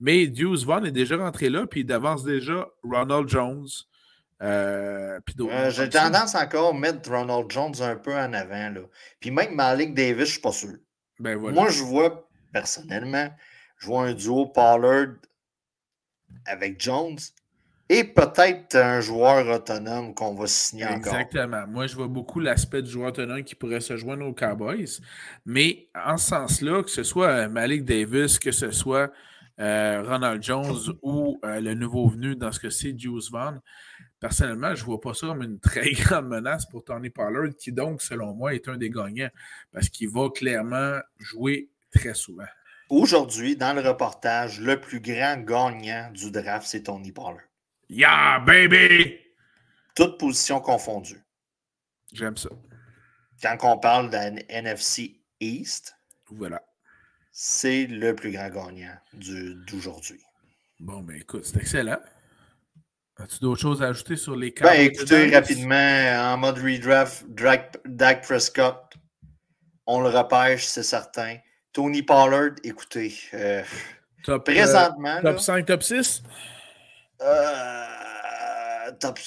[0.00, 3.66] Mais Deuce Vaughn est déjà rentré là, puis il avance déjà Ronald Jones,
[4.42, 8.70] euh, euh, j'ai tendance encore à mettre Ronald Jones un peu en avant.
[8.70, 8.80] Là.
[9.20, 10.76] Puis même Malik Davis, je ne suis pas sûr.
[11.18, 13.28] Ben Moi, je vois, personnellement,
[13.76, 15.16] je vois un duo Pollard
[16.46, 17.18] avec Jones
[17.92, 21.12] et peut-être un joueur autonome qu'on va signer encore.
[21.12, 21.66] Exactement.
[21.66, 25.00] Moi, je vois beaucoup l'aspect du joueur autonome qui pourrait se joindre aux Cowboys.
[25.44, 29.10] Mais en ce sens-là, que ce soit Malik Davis, que ce soit
[29.58, 33.60] euh, Ronald Jones ou le nouveau venu dans ce que c'est Juice Vaughn,
[34.20, 37.72] personnellement, je ne vois pas ça comme une très grande menace pour Tony Pollard, qui
[37.72, 39.30] donc, selon moi, est un des gagnants,
[39.72, 42.46] parce qu'il va clairement jouer très souvent.
[42.88, 47.49] Aujourd'hui, dans le reportage, le plus grand gagnant du draft, c'est Tony Pollard.
[47.92, 49.18] Yeah, baby!
[49.96, 51.20] Toutes positions confondues.
[52.12, 52.50] J'aime ça.
[53.42, 55.96] Quand on parle d'un NFC East,
[56.30, 56.62] voilà.
[57.32, 60.20] c'est le plus grand gagnant d'aujourd'hui.
[60.78, 61.98] Bon, ben écoute, c'est excellent.
[63.16, 64.72] As-tu d'autres choses à ajouter sur les cartes?
[64.72, 65.74] Ben, écoutez, rapidement,
[66.32, 67.24] en mode redraft,
[67.84, 68.94] Dak Prescott,
[69.86, 71.38] on le repêche, c'est certain.
[71.72, 73.64] Tony Pollard, écoutez, euh,
[74.22, 75.20] Top, Présentement.
[75.22, 76.22] top 5, top 6?
[78.98, 79.18] Top,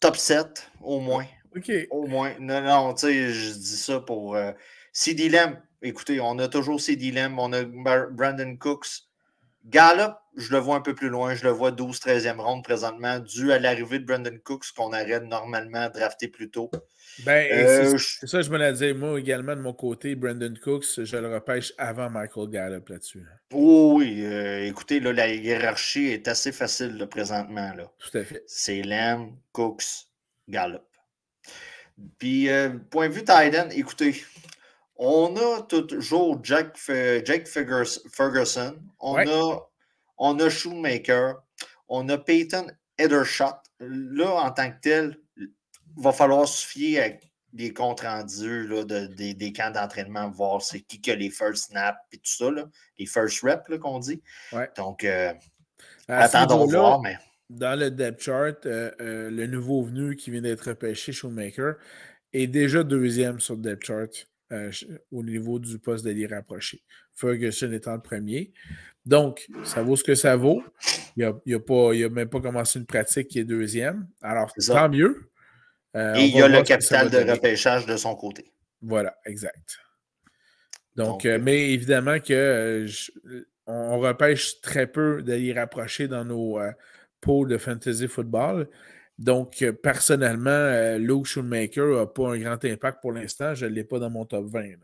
[0.00, 1.26] top 7, au moins.
[1.56, 1.70] OK.
[1.90, 2.34] Au moins.
[2.38, 4.36] Non, non, tu sais, je dis ça pour.
[4.36, 4.52] Euh,
[4.92, 9.09] CD Lamb, écoutez, on a toujours CD Lamb, on a Brandon Cooks.
[9.66, 13.52] Gallup, je le vois un peu plus loin, je le vois 12-13e ronde présentement, dû
[13.52, 16.70] à l'arrivée de Brandon Cooks qu'on aurait normalement drafté plus tôt.
[17.24, 18.94] Ben, euh, c'est ça, je me l'ai dit.
[18.94, 23.26] Moi également, de mon côté, Brandon Cooks, je le repêche avant Michael Gallup là-dessus.
[23.52, 27.74] oui, euh, écoutez, là, la hiérarchie est assez facile là, présentement.
[27.74, 27.90] Là.
[27.98, 28.42] Tout à fait.
[28.46, 30.06] C'est Lamb, Cooks,
[30.48, 30.82] Gallup.
[32.18, 34.24] Puis, euh, point de vue Titan, écoutez,
[35.02, 36.76] on a toujours Jack,
[37.24, 39.58] Jake Ferguson, on, a,
[40.18, 41.36] on a Shoemaker,
[41.88, 42.66] on a Peyton
[42.98, 43.56] Edershot.
[43.80, 45.48] Là, en tant que tel, il
[45.96, 47.08] va falloir se fier à
[47.54, 51.98] des comptes rendus là, de, des, camps d'entraînement, voir c'est qui a les first snaps
[52.12, 54.22] et tout ça, là, les first reps qu'on dit.
[54.76, 55.32] Donc, euh,
[56.08, 57.16] attendons voir, mais
[57.48, 61.76] dans le depth chart, euh, euh, le nouveau venu qui vient d'être repêché, Shoemaker,
[62.34, 64.70] est déjà deuxième sur le depth chart euh,
[65.12, 66.82] au niveau du poste d'allié rapproché.
[67.14, 68.52] Ferguson étant le premier.
[69.06, 70.62] Donc, ça vaut ce que ça vaut.
[71.16, 74.06] Il n'a même pas commencé une pratique qui est deuxième.
[74.20, 75.30] Alors, tant mieux.
[75.94, 78.52] Et il y a le capital de repêchage de son côté.
[78.82, 79.78] Voilà, exact.
[80.96, 82.86] Donc, mais évidemment que
[83.66, 86.58] on repêche très peu d'alliés rapprochés dans nos,
[87.20, 88.68] pour de fantasy football.
[89.20, 93.54] Donc, euh, personnellement, euh, Luke Shoemaker n'a pas un grand impact pour l'instant.
[93.54, 94.76] Je ne l'ai pas dans mon top 20.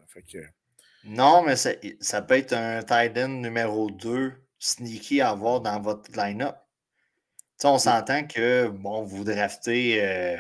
[1.07, 6.11] Non, mais ça peut être un tight end numéro 2 sneaky à avoir dans votre
[6.15, 6.57] line-up.
[7.65, 10.37] on s'entend que, bon, vous draftez, euh,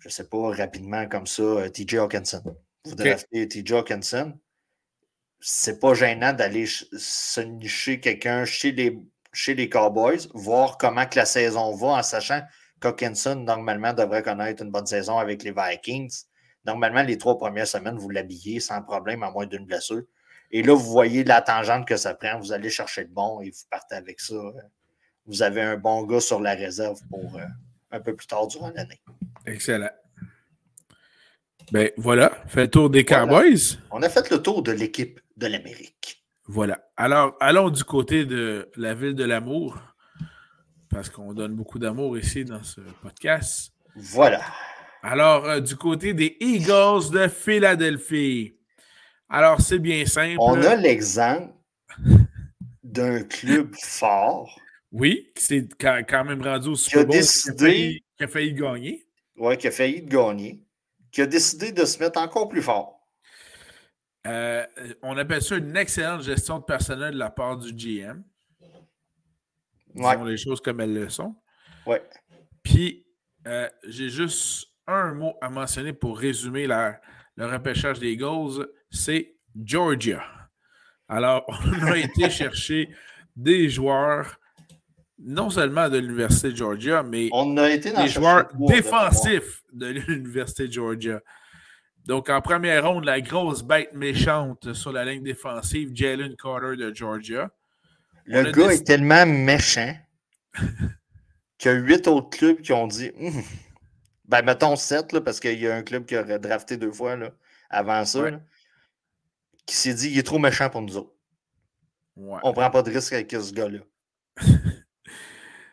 [0.00, 2.42] je ne sais pas, rapidement comme ça, TJ Hawkinson.
[2.84, 4.38] Vous draftez TJ Hawkinson.
[5.40, 8.98] C'est pas gênant d'aller se nicher quelqu'un chez les
[9.32, 12.42] chez les Cowboys, voir comment que la saison va en sachant
[12.80, 16.24] qu'Hawkinson, normalement, devrait connaître une bonne saison avec les Vikings.
[16.64, 20.02] Normalement, les trois premières semaines, vous l'habillez sans problème, à moins d'une blessure.
[20.50, 22.38] Et là, vous voyez la tangente que ça prend.
[22.38, 24.34] Vous allez chercher le bon et vous partez avec ça.
[25.26, 27.44] Vous avez un bon gars sur la réserve pour euh,
[27.92, 29.00] un peu plus tard durant l'année.
[29.46, 29.90] Excellent.
[31.70, 33.78] Ben voilà, fait le tour des Cowboys.
[33.92, 36.19] On a fait le tour de l'équipe de l'Amérique.
[36.52, 36.80] Voilà.
[36.96, 39.78] Alors, allons du côté de la ville de l'amour,
[40.88, 43.72] parce qu'on donne beaucoup d'amour ici dans ce podcast.
[43.94, 44.40] Voilà.
[45.04, 48.56] Alors, euh, du côté des Eagles de Philadelphie.
[49.28, 50.38] Alors, c'est bien simple.
[50.40, 51.54] On a l'exemple
[52.82, 54.60] d'un club fort.
[54.90, 57.14] Oui, qui s'est quand même rendu au Super Bowl.
[57.14, 59.06] Décidé, qui a failli gagner.
[59.36, 60.60] Oui, qui a failli gagner.
[61.12, 62.99] Qui a décidé de se mettre encore plus fort.
[64.26, 64.66] Euh,
[65.02, 68.22] on appelle ça une excellente gestion de personnel de la part du GM.
[69.94, 71.34] Disons les choses comme elles le sont.
[71.86, 72.02] Ouais.
[72.62, 73.06] Puis,
[73.46, 80.22] euh, j'ai juste un mot à mentionner pour résumer le repêchage des Eagles, c'est Georgia.
[81.08, 81.44] Alors,
[81.82, 82.90] on a été chercher
[83.34, 84.38] des joueurs,
[85.18, 90.68] non seulement de l'Université de Georgia, mais on a été des joueurs défensifs de l'Université
[90.68, 91.20] de Georgia.
[92.06, 96.94] Donc, en première ronde, la grosse bête méchante sur la ligne défensive, Jalen Carter de
[96.94, 97.50] Georgia.
[98.24, 99.94] Le gars est tellement méchant
[101.58, 103.42] qu'il y a huit autres clubs qui ont dit hum,
[104.26, 107.30] ben, mettons sept, parce qu'il y a un club qui aurait drafté deux fois là,
[107.68, 108.30] avant ça,
[109.66, 111.12] qui s'est dit il est trop méchant pour nous autres.
[112.16, 113.80] On prend pas de risque avec ce gars-là.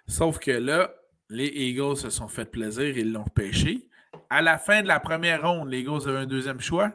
[0.07, 0.93] Sauf que là,
[1.29, 3.87] les Eagles se sont fait plaisir, ils l'ont pêché
[4.29, 6.91] à la fin de la première ronde, les Eagles avaient un deuxième choix.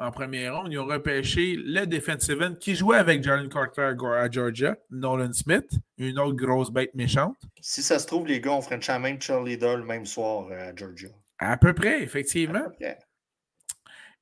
[0.00, 4.30] En première ronde, ils ont repêché le defensive end qui jouait avec Jalen Carter à
[4.30, 7.36] Georgia, Nolan Smith, une autre grosse bête méchante.
[7.60, 10.70] Si ça se trouve, les gars, on ferait une même cheerleader le même soir euh,
[10.70, 11.08] à Georgia.
[11.38, 12.66] À peu près, effectivement.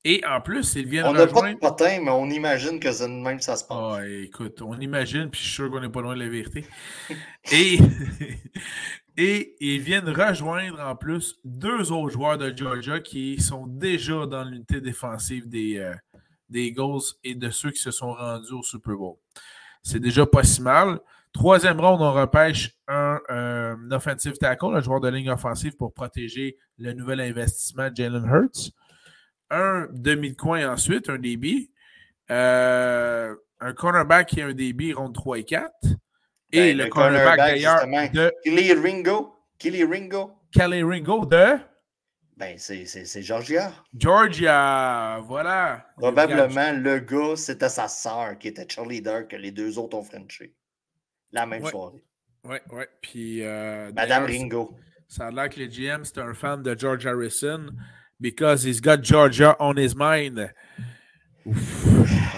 [0.05, 3.07] Et en plus, ils viennent On n'a pas de potin, mais on imagine que c'est
[3.07, 3.77] même ça se passe.
[3.77, 6.65] Ah, écoute, on imagine, puis je suis sûr qu'on n'est pas loin de la vérité.
[7.51, 7.79] Et
[9.19, 14.43] Et ils viennent rejoindre en plus deux autres joueurs de Georgia qui sont déjà dans
[14.43, 15.95] l'unité défensive des, euh,
[16.49, 19.15] des Eagles et de ceux qui se sont rendus au Super Bowl.
[19.81, 20.99] C'est déjà pas si mal.
[21.33, 23.19] Troisième ronde, on repêche un,
[23.91, 28.71] offensive tackle, un joueur de ligne offensive pour protéger le nouvel investissement Jalen Hurts.
[29.49, 31.71] Un demi de coin ensuite, un DB.
[32.29, 35.71] Euh, un cornerback qui a un DB ronde 3 et 4.
[36.51, 38.31] Et ben, le, cornerback, d'ailleurs de...
[38.43, 39.35] Kelly Ringo.
[39.57, 40.31] Kelly Ringo.
[40.51, 41.57] Kelly Ringo de...
[42.37, 43.73] Ben, c'est Georgia.
[43.95, 45.87] Georgia, voilà.
[45.97, 50.53] Probablement, le gars, c'était sa sœur qui était cheerleader que les deux autres ont Frenché.
[51.31, 52.03] La même soirée.
[52.43, 52.83] Oui, oui.
[53.01, 53.43] Puis.
[53.43, 54.75] Euh, Madame Ringo.
[55.07, 57.67] Ça a l'air que le GM, c'est un fan de George Harrison
[58.19, 60.53] because he's got Georgia on his mind.
[61.45, 61.85] Ouf.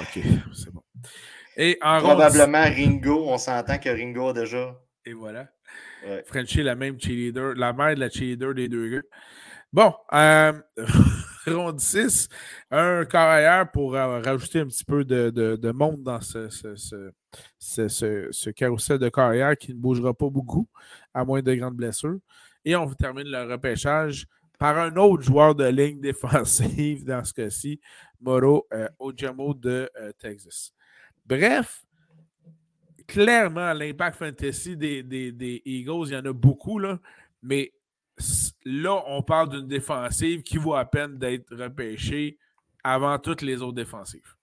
[0.02, 0.84] OK, c'est bon.
[1.58, 4.80] Et en Probablement Ringo, on s'entend que Ringo a déjà.
[5.06, 5.48] Et voilà.
[6.06, 6.24] Ouais.
[6.26, 9.02] Frenchie, la même cheerleader, la mère de la cheerleader des deux gars.
[9.72, 10.54] Bon, euh,
[11.48, 12.28] ronde 6,
[12.72, 16.76] un carrière pour euh, rajouter un petit peu de, de, de monde dans ce, ce,
[17.60, 17.88] ce,
[18.32, 20.68] ce, carrousel de carrière qui ne bougera pas beaucoup,
[21.14, 22.18] à moins de grandes blessures.
[22.66, 24.26] Et on termine le repêchage
[24.60, 27.80] par un autre joueur de ligne défensive, dans ce cas-ci,
[28.22, 30.74] Moro euh, Ojamo de euh, Texas.
[31.26, 31.86] Bref,
[33.08, 37.00] clairement, l'impact fantasy des, des, des, Eagles, il y en a beaucoup, là,
[37.42, 37.72] mais
[38.66, 42.38] là, on parle d'une défensive qui vaut à peine d'être repêchée
[42.84, 44.36] avant toutes les autres défensives.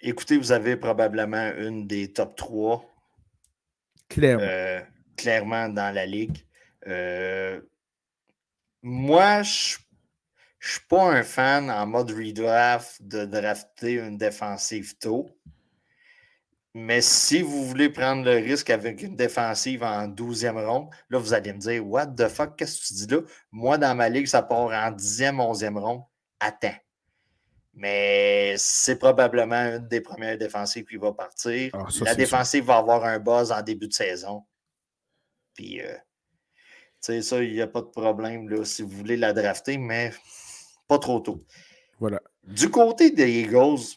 [0.00, 2.84] Écoutez, vous avez probablement une des top 3.
[4.08, 4.44] Clairement.
[4.44, 4.80] Euh,
[5.16, 6.44] clairement dans la ligue.
[6.86, 7.60] Euh,
[8.86, 15.34] moi, je ne suis pas un fan en mode redraft de drafter une défensive tôt.
[16.74, 21.32] Mais si vous voulez prendre le risque avec une défensive en 12e ronde, là, vous
[21.32, 23.20] allez me dire What the fuck, qu'est-ce que tu dis là?
[23.52, 26.02] Moi, dans ma ligue, ça part en 10e, 11e ronde.
[26.38, 26.76] Attends.
[27.72, 31.70] Mais c'est probablement une des premières défensives qui va partir.
[31.72, 34.44] Ah, la défensive va avoir un buzz en début de saison.
[35.54, 35.96] Puis, euh,
[37.04, 40.12] sais, ça, il n'y a pas de problème là, si vous voulez la drafter, mais
[40.88, 41.40] pas trop tôt.
[42.00, 42.20] Voilà.
[42.44, 43.96] Du côté des Eagles,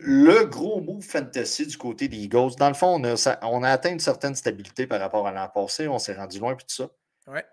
[0.00, 3.70] le gros move fantasy du côté des Eagles, dans le fond, on a, on a
[3.70, 5.88] atteint une certaine stabilité par rapport à l'an passé.
[5.88, 6.90] On s'est rendu loin, puis tout ça.
[7.26, 7.44] Ouais.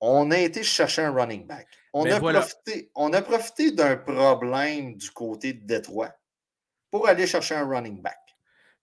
[0.00, 1.66] On a été chercher un running back.
[1.92, 6.14] On, a, profité, on a profité d'un problème du côté de Détroit
[6.90, 8.18] pour aller chercher un running back.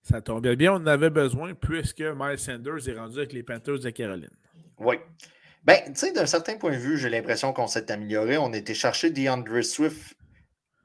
[0.01, 3.79] Ça tombait bien, on en avait besoin puisque Miles Sanders est rendu avec les Panthers
[3.79, 4.31] de Caroline.
[4.81, 4.95] Oui.
[5.63, 8.37] Ben, tu sais, d'un certain point de vue, j'ai l'impression qu'on s'est amélioré.
[8.37, 10.15] On a été chercher DeAndre Swift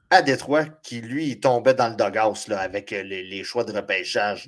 [0.09, 4.47] à Détroit, qui lui, tombait dans le doghouse là, avec euh, les, choix de repêchage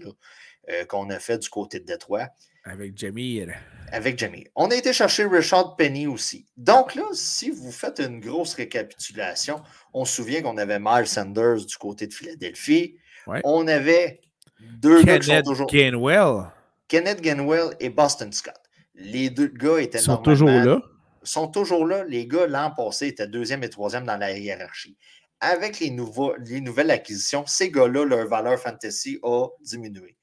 [0.70, 2.28] euh, qu'on a fait du côté de Détroit.
[2.64, 3.44] Avec Jamie.
[3.92, 4.46] Avec Jamie.
[4.56, 6.46] On a été chercher Richard Penny aussi.
[6.56, 9.62] Donc là, si vous faites une grosse récapitulation,
[9.94, 12.98] on se souvient qu'on avait Miles Sanders du côté de Philadelphie.
[13.44, 14.22] On avait
[14.60, 15.68] deux gars qui sont toujours.
[15.68, 16.52] Gainwell.
[16.88, 18.60] Kenneth Gainwell et Boston Scott.
[19.00, 20.82] Les deux gars étaient sont toujours là.
[21.24, 22.04] sont toujours là.
[22.04, 24.98] Les gars, l'an passé, étaient deuxième et troisième dans la hiérarchie
[25.40, 30.16] avec les, nouveaux, les nouvelles acquisitions, ces gars-là, leur valeur fantasy a diminué.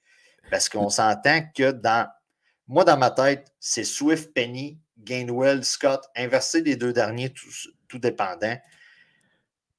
[0.50, 2.08] Parce qu'on s'entend que dans.
[2.68, 7.32] Moi, dans ma tête, c'est Swift, Penny, Gainwell, Scott, inversé les deux derniers,
[7.88, 8.56] tout, dépendant.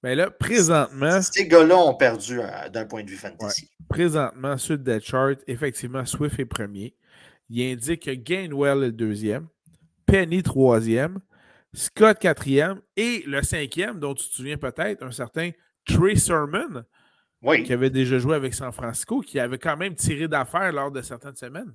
[0.03, 1.21] Mais là, présentement.
[1.21, 3.69] Ces gars-là ont perdu euh, d'un point de vue fantasy.
[3.89, 6.95] Présentement, sur le chart, effectivement, Swift est premier.
[7.49, 9.47] Il indique que Gainwell est le deuxième,
[10.05, 11.19] Penny troisième,
[11.73, 15.51] Scott quatrième et le cinquième, dont tu te souviens peut-être, un certain
[15.85, 16.83] Trey Sermon,
[17.63, 21.01] qui avait déjà joué avec San Francisco, qui avait quand même tiré d'affaire lors de
[21.01, 21.73] certaines semaines.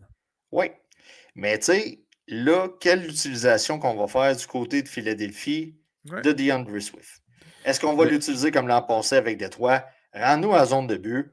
[0.50, 0.66] Oui.
[1.34, 6.80] Mais tu sais, là, quelle utilisation qu'on va faire du côté de Philadelphie de DeAndre
[6.80, 7.22] Swift?
[7.64, 9.84] Est-ce qu'on va l'utiliser comme l'an passé avec Détroit?
[10.12, 11.32] Rends-nous à zone de but.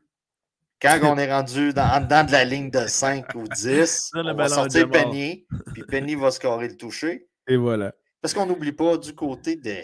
[0.82, 4.48] Quand on est rendu dans, dedans de la ligne de 5 ou 10, on va
[4.48, 7.28] sortir Penny, puis Penny va scorer le toucher.
[7.48, 7.94] Et voilà.
[8.22, 9.76] Parce qu'on n'oublie pas, du côté, de,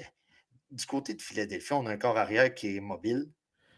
[0.72, 3.30] du côté de Philadelphie, on a un corps arrière qui est mobile,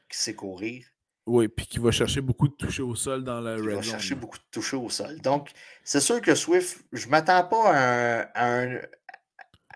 [0.10, 0.86] qui sait courir.
[1.26, 3.82] Oui, puis qui va chercher beaucoup de toucher au sol dans la red Il va
[3.82, 5.20] chercher beaucoup de toucher au sol.
[5.20, 5.50] Donc,
[5.84, 8.78] c'est sûr que Swift, je ne m'attends pas à,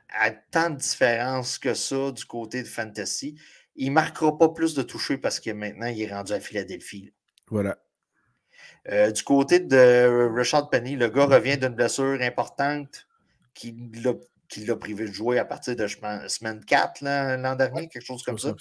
[0.10, 3.38] à, tant de différence que ça du côté de Fantasy.
[3.76, 7.12] Il ne marquera pas plus de toucher parce que maintenant, il est rendu à Philadelphie.
[7.52, 7.78] Voilà.
[8.90, 13.08] Euh, du côté de Richard Penny, le gars revient d'une blessure importante
[13.54, 14.14] qui l'a
[14.48, 17.02] qui l'a privé de jouer à partir de semaine 4
[17.38, 18.54] l'an dernier, quelque chose comme ça.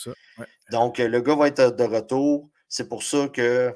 [0.71, 2.49] Donc, euh, le gars va être de retour.
[2.69, 3.75] C'est pour ça que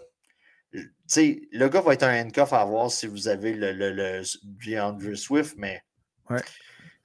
[0.72, 5.54] le gars va être un handcuff à avoir si vous avez le, le, le Swift,
[5.56, 5.82] mais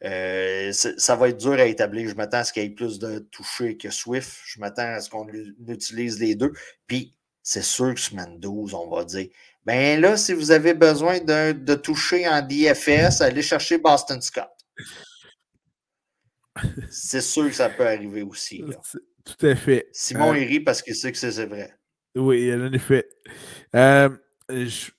[0.04, 2.08] euh, ça va être dur à établir.
[2.08, 4.40] Je m'attends à ce qu'il y ait plus de toucher que Swift.
[4.46, 5.28] Je m'attends à ce qu'on
[5.68, 6.54] utilise les deux.
[6.86, 7.16] Puis,
[7.50, 9.28] c'est sûr que semaine 12, on va dire.
[9.66, 14.52] Ben là, si vous avez besoin de toucher en DFS, allez chercher Boston Scott.
[16.92, 18.64] C'est sûr que ça peut arriver aussi.
[19.26, 19.90] Tout à fait.
[19.92, 21.74] Simon, il euh, rit parce qu'il sait que c'est vrai.
[22.16, 23.10] Oui, en effet.
[23.76, 24.10] Euh,
[24.48, 24.92] je,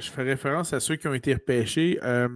[0.00, 1.98] fais référence à ceux qui ont été repêchés.
[2.02, 2.28] Euh,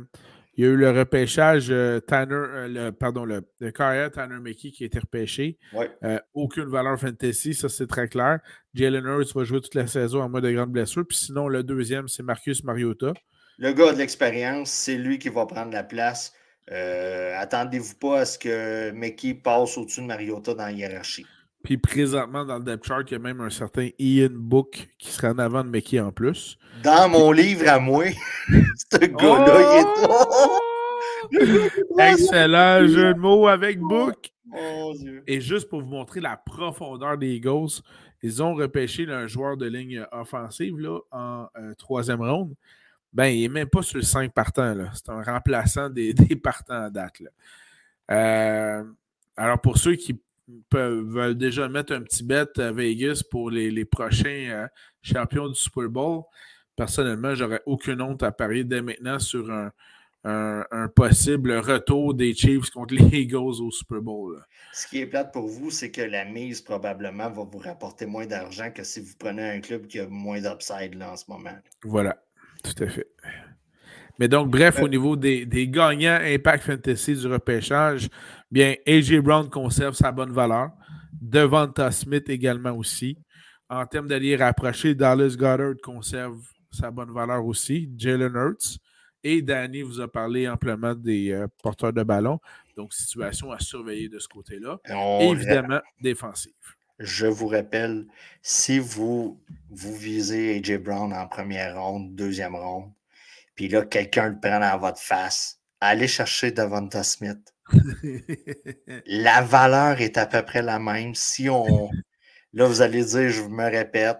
[0.56, 4.38] Il y a eu le repêchage euh, Tanner, euh, le, pardon, le, le carrière Tanner
[4.40, 5.58] Mickey qui a été repêché.
[6.04, 8.38] Euh, aucune valeur fantasy, ça c'est très clair.
[8.72, 11.04] Jalen Hurts va jouer toute la saison en mode de grande blessure.
[11.06, 13.12] Puis sinon, le deuxième, c'est Marcus Mariota.
[13.58, 16.32] Le gars de l'expérience, c'est lui qui va prendre la place.
[16.68, 21.26] Attendez-vous pas à ce que Mickey passe au-dessus de Mariota dans la hiérarchie.
[21.64, 25.10] Puis présentement, dans le depth chart, il y a même un certain Ian Book qui
[25.10, 26.58] sera en avant de Mickey en plus.
[26.82, 28.04] Dans mon livre à moi,
[28.92, 30.58] ce gars-là, il est oh!
[31.98, 34.30] Excellent jeu de mots avec Book.
[35.26, 37.80] Et juste pour vous montrer la profondeur des Eagles,
[38.22, 42.54] ils ont repêché un joueur de ligne offensive là, en euh, troisième ronde.
[43.12, 44.74] Ben, il n'est même pas sur le 5 partants.
[44.92, 47.20] C'est un remplaçant des, des partants à date.
[47.20, 47.30] Là.
[48.10, 48.84] Euh,
[49.36, 50.20] alors, pour ceux qui
[50.68, 54.68] peuvent déjà mettre un petit bet à Vegas pour les, prochains euh,
[55.02, 56.22] champions du Super Bowl.
[56.76, 59.70] Personnellement, j'aurais aucune honte à parier dès maintenant sur un,
[60.94, 64.42] possible retour des Chiefs contre les Eagles au Super Bowl.
[64.72, 68.26] Ce qui est plate pour vous, c'est que la mise probablement va vous rapporter moins
[68.26, 71.56] d'argent que si vous prenez un club qui a moins d'upside en ce moment.
[71.82, 72.16] Voilà,
[72.62, 73.08] tout à fait.
[74.18, 78.08] Mais donc, bref, au euh, niveau des, gagnants Impact Fantasy du repêchage,
[78.50, 80.70] bien, AJ Brown conserve sa bonne valeur.
[81.12, 83.18] Devonta Smith également aussi.
[83.68, 86.38] En termes d'alliés rapprochés, Dallas Goddard conserve
[86.74, 87.90] sa bonne valeur aussi.
[87.96, 88.78] Jalen Hurts.
[89.26, 92.38] Et Danny vous a parlé amplement des euh, porteurs de ballon.
[92.76, 94.78] Donc, situation à surveiller de ce côté-là.
[95.22, 96.52] Évidemment, défensive.
[96.98, 98.06] Je vous rappelle,
[98.42, 102.92] si vous, vous visez AJ Brown en première ronde, deuxième ronde,
[103.54, 107.54] puis là, quelqu'un le prend dans votre face, allez chercher Devonta Smith.
[109.06, 111.14] la valeur est à peu près la même.
[111.14, 111.90] Si on.
[112.52, 114.18] Là, vous allez dire, je me répète,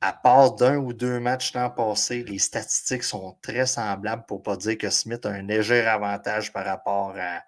[0.00, 4.44] à part d'un ou deux matchs l'an passé, les statistiques sont très semblables pour ne
[4.44, 7.42] pas dire que Smith a un léger avantage par rapport à,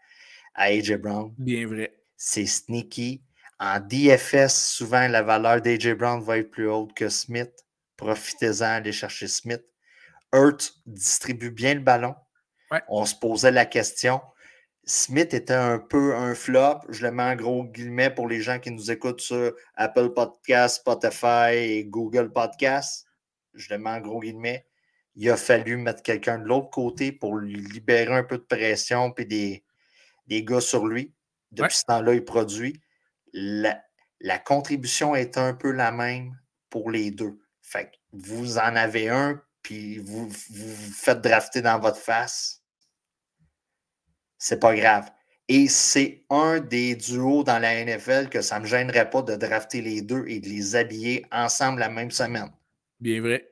[0.54, 1.34] à AJ Brown.
[1.38, 1.94] Bien vrai.
[2.16, 3.22] C'est sneaky.
[3.58, 7.52] En DFS, souvent, la valeur d'AJ Brown va être plus haute que Smith.
[7.96, 9.62] Profitez-en, allez chercher Smith.
[10.32, 12.14] Hurt distribue bien le ballon.
[12.88, 14.20] On se posait la question.
[14.84, 16.80] Smith était un peu un flop.
[16.88, 20.80] Je le mets en gros guillemets pour les gens qui nous écoutent sur Apple Podcasts,
[20.80, 23.06] Spotify et Google Podcasts.
[23.54, 24.66] Je le mets en gros guillemets.
[25.14, 29.14] Il a fallu mettre quelqu'un de l'autre côté pour lui libérer un peu de pression
[29.18, 29.64] et des,
[30.26, 31.12] des gars sur lui.
[31.52, 32.80] Depuis ce temps-là, il produit.
[33.32, 33.80] La,
[34.20, 36.38] la, contribution est un peu la même
[36.70, 37.38] pour les deux.
[37.60, 42.61] Fait vous en avez un puis vous vous faites drafter dans votre face,
[44.42, 45.08] c'est pas grave.
[45.46, 49.36] Et c'est un des duos dans la NFL que ça ne me gênerait pas de
[49.36, 52.50] drafter les deux et de les habiller ensemble la même semaine.
[52.98, 53.48] Bien vrai.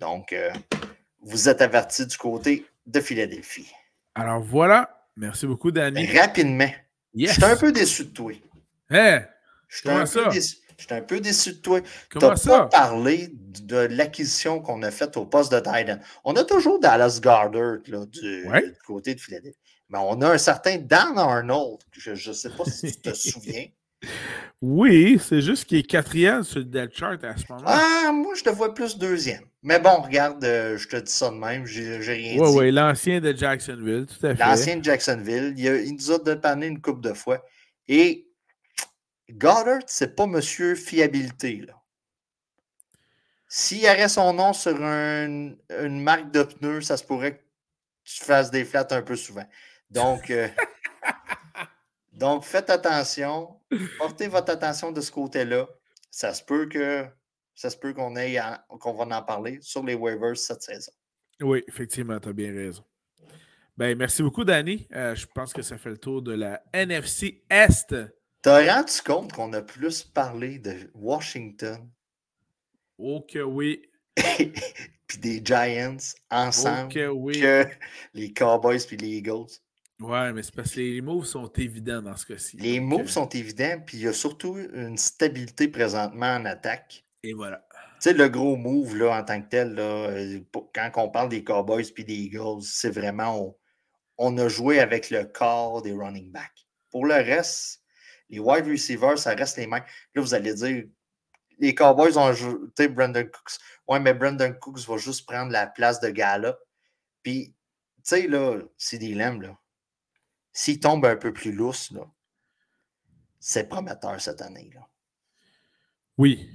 [0.00, 0.50] Donc, euh,
[1.22, 3.72] vous êtes averti du côté de Philadelphie.
[4.14, 5.08] Alors voilà.
[5.16, 6.06] Merci beaucoup, Danny.
[6.18, 6.70] Rapidement.
[7.16, 8.32] Je suis un peu déçu de toi.
[8.90, 9.22] Hein?
[9.68, 10.56] Je suis un peu déçu.
[10.90, 11.80] Un peu déçu de toi.
[12.10, 15.98] Tu n'as pas parlé de l'acquisition qu'on a faite au poste de Titan.
[16.24, 19.58] On a toujours Dallas Gardner du, côté de Philadelphie.
[19.88, 21.80] Mais on a un certain Dan Arnold.
[21.92, 23.66] Je ne sais pas si tu te souviens.
[24.60, 27.64] Oui, c'est juste qu'il est quatrième sur le dead chart à ce moment.
[27.66, 29.44] Ah, moi, je te vois plus deuxième.
[29.62, 32.40] Mais bon, regarde, euh, je te dis ça de même, j'ai rien dit.
[32.40, 34.42] Oui, oui, l'ancien de Jacksonville, tout à fait.
[34.42, 35.54] L'ancien de Jacksonville.
[35.56, 37.44] Il, il, nous a dépanné une coupe de fois.
[37.88, 38.26] Et
[39.30, 41.62] Goddard, c'est pas monsieur fiabilité.
[41.66, 41.74] Là.
[43.48, 47.42] S'il y aurait son nom sur une marque de pneus, ça se pourrait que
[48.04, 49.46] tu fasses des flats un peu souvent.
[49.90, 50.48] Donc, euh,
[52.12, 53.60] donc faites attention.
[53.98, 55.68] Portez votre attention de ce côté-là.
[56.10, 57.06] Ça se peut que
[57.54, 60.92] ça se peut qu'on ait qu'on va en parler sur les waivers cette saison.
[61.40, 62.84] Oui, effectivement, tu as bien raison.
[63.76, 64.86] Ben, merci beaucoup, Danny.
[64.94, 67.94] Euh, je pense que ça fait le tour de la NFC Est.
[68.42, 71.90] T'as rendu compte qu'on a plus parlé de Washington?
[72.98, 73.82] Oh que oui.
[75.06, 75.96] puis des Giants
[76.30, 77.66] ensemble que,
[78.14, 79.60] les Cowboys puis les Eagles?
[80.00, 82.56] Ouais, mais c'est parce que les moves sont évidents dans ce cas-ci.
[82.56, 87.04] Les moves euh, sont évidents, puis il y a surtout une stabilité présentement en attaque.
[87.22, 87.64] Et voilà.
[88.00, 90.40] Tu sais, le gros move là, en tant que tel, là, euh,
[90.74, 93.56] quand on parle des Cowboys puis des Eagles, c'est vraiment on,
[94.18, 96.66] on, a joué avec le corps des running backs.
[96.90, 97.82] Pour le reste,
[98.28, 99.84] les wide receivers, ça reste les mêmes.
[100.14, 100.84] Là, vous allez dire,
[101.58, 103.58] les Cowboys ont ajouté Brandon Cooks.
[103.86, 106.58] Ouais, mais Brandon Cooks va juste prendre la place de Gala.
[107.22, 107.54] Puis,
[107.96, 109.56] tu sais, là, c'est des lemmes, là.
[110.54, 111.92] S'il tombe un peu plus lousse,
[113.38, 114.88] c'est prometteur cette année, là.
[116.16, 116.48] Oui,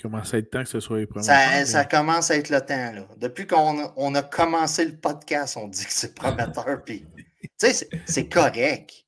[0.00, 1.24] commence à être temps que ce soit les premiers.
[1.24, 2.92] Ça, ça commence à être le temps.
[2.92, 3.06] Là.
[3.18, 6.82] Depuis qu'on on a commencé le podcast, on dit que c'est prometteur.
[6.86, 7.04] puis,
[7.42, 9.04] tu sais, c'est correct.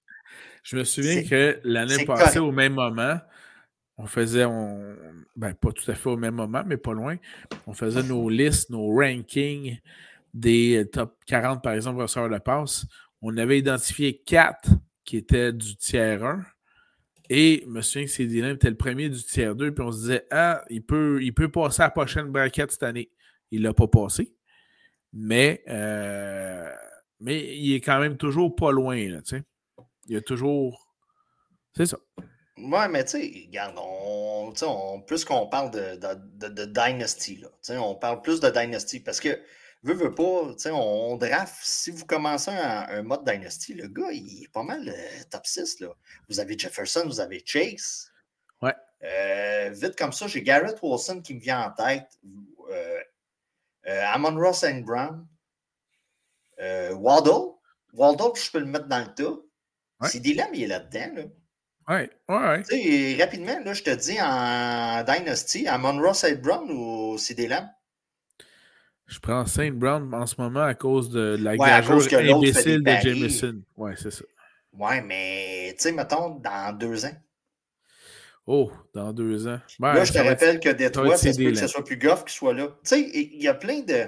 [0.63, 3.19] Je me souviens que l'année passée, au même moment,
[3.97, 4.97] on faisait, on,
[5.37, 7.17] ben, pas tout à fait au même moment, mais pas loin,
[7.67, 9.79] on faisait nos listes, nos rankings
[10.35, 12.87] des top 40, par exemple, receveurs de passe.
[13.23, 14.69] On avait identifié quatre
[15.05, 16.45] qui étaient du tiers 1.
[17.31, 19.73] Et je me souviens que CD était le premier du tiers 2.
[19.73, 22.83] Puis on se disait, ah, il peut, il peut passer à la prochaine braquette cette
[22.83, 23.11] année.
[23.51, 24.35] Il ne l'a pas passé.
[25.13, 26.71] Mais, euh,
[27.21, 28.97] mais il est quand même toujours pas loin.
[28.97, 29.23] Il
[30.09, 30.95] y a toujours.
[31.77, 31.99] C'est ça.
[32.59, 37.49] Ouais, mais tu sais, regarde, on, on, plus qu'on parle de, de, de, Dynasty, là,
[37.81, 39.41] on parle plus de Dynasty parce que
[39.83, 41.59] Veux, veux pas, on, on draft.
[41.61, 45.81] Si vous commencez un, mode Dynasty, le gars, il est pas mal euh, top 6.
[45.81, 45.89] Là.
[46.29, 48.13] Vous avez Jefferson, vous avez Chase.
[48.61, 48.75] Ouais.
[49.03, 52.09] Euh, vite comme ça, j'ai Garrett Wilson qui me vient en tête.
[52.71, 53.01] Euh,
[54.13, 55.27] Amon Ross and Brown.
[56.93, 57.57] Waddle.
[57.93, 59.37] Waddle, je peux le mettre dans le tas.
[60.01, 60.09] Ouais.
[60.09, 61.15] C'est Dylan, il est là-dedans.
[61.17, 61.23] Là.
[61.89, 63.17] Ouais, ouais, ouais.
[63.21, 67.69] rapidement, là, je te dis en Dynasty, Amon Ross and Brown ou CD Lamb?
[69.13, 73.61] Je prends Saint Brown en ce moment à cause de la ouais, imbécile de Jameson.
[73.77, 74.25] Ouais, c'est ça.
[74.73, 77.15] Ouais, mais tu sais, mettons, dans deux ans.
[78.47, 79.61] Oh, dans deux ans.
[79.81, 82.69] là, je te rappelle que Détroit, c'est que ce soit plus Goff qui soit là.
[82.69, 84.07] Tu sais, il y a plein de.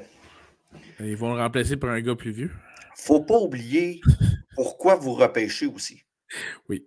[1.01, 2.51] Ils vont le remplacer par un gars plus vieux.
[2.97, 4.01] Faut pas oublier
[4.55, 6.03] pourquoi vous repêchez aussi.
[6.71, 6.87] Oui.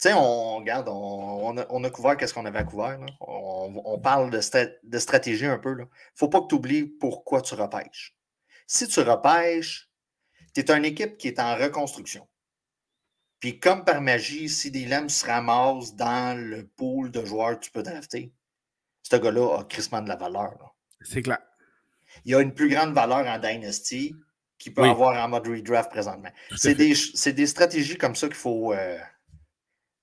[0.00, 3.00] Tu sais, on, regarde, on, a, couvert qu'est-ce qu'on avait à couvert.
[3.20, 4.40] On, parle de,
[4.84, 5.72] de, stratégie un peu.
[5.72, 8.16] Il ne faut pas que tu oublies pourquoi tu repêches.
[8.68, 9.90] Si tu repêches,
[10.54, 12.28] tu es une équipe qui est en reconstruction.
[13.40, 17.64] Puis comme par magie, si des lames se ramassent dans le pool de joueurs que
[17.64, 18.32] tu peux drafter,
[19.02, 20.76] ce gars-là a crissement de la valeur.
[21.00, 21.40] C'est clair.
[22.24, 24.14] Il y a une plus grande valeur en Dynasty
[24.58, 26.30] qu'il peut avoir en mode redraft présentement.
[26.56, 26.94] C'est des,
[27.32, 28.98] des, stratégies comme ça qu'il faut, euh,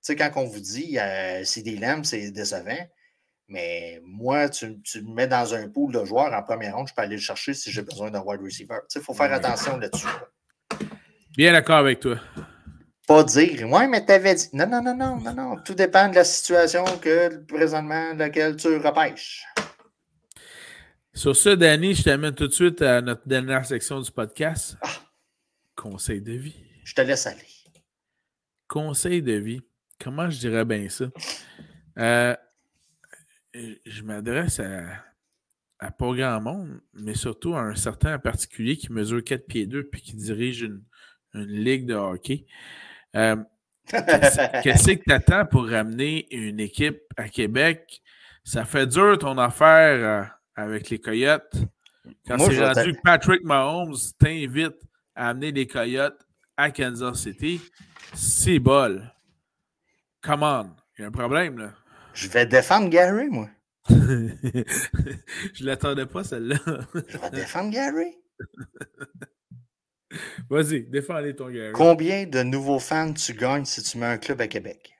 [0.06, 2.86] sais, quand on vous dit euh, c'est des lames, c'est décevant,
[3.48, 7.02] mais moi, tu, me mets dans un pool de joueurs en première ronde, je peux
[7.02, 8.78] aller le chercher si j'ai besoin d'un wide receiver.
[8.94, 10.06] Il faut faire attention là-dessus.
[11.36, 12.18] Bien d'accord avec toi.
[13.06, 14.48] Pas dire, ouais, mais t'avais dit.
[14.52, 15.56] Non, non, non, non, non, non.
[15.64, 19.44] Tout dépend de la situation que présentement laquelle tu repêches.
[21.14, 24.76] Sur ce, Danny, je t'amène tout de suite à notre dernière section du podcast.
[24.82, 24.88] Ah.
[25.76, 26.56] Conseil de vie.
[26.84, 27.46] Je te laisse aller.
[28.66, 29.62] Conseil de vie
[29.98, 31.06] comment je dirais bien ça?
[31.98, 32.34] Euh,
[33.54, 39.46] je m'adresse à, pas grand monde, mais surtout à un certain particulier qui mesure 4
[39.46, 40.82] pieds 2 puis qui dirige une,
[41.34, 42.46] ligue de hockey.
[43.14, 43.36] Euh,
[43.88, 48.00] qu'est-ce que tu attends pour ramener une équipe à Québec?
[48.42, 50.24] Ça fait dur ton affaire euh,
[50.54, 51.56] avec les Coyotes.
[52.26, 54.80] Quand c'est rendu que Patrick Mahomes t'invite
[55.14, 56.26] à amener les Coyotes
[56.56, 57.60] à Kansas City,
[58.14, 59.02] c'est bol.
[60.26, 61.72] Come on, il y a un problème, là.
[62.12, 63.48] Je vais défendre Gary, moi.
[63.88, 66.58] je l'attendais pas, celle-là.
[67.06, 68.16] je vais défendre Gary.
[70.50, 71.72] Vas-y, défends-les ton Gary.
[71.72, 74.98] Combien de nouveaux fans tu gagnes si tu mets un club à Québec?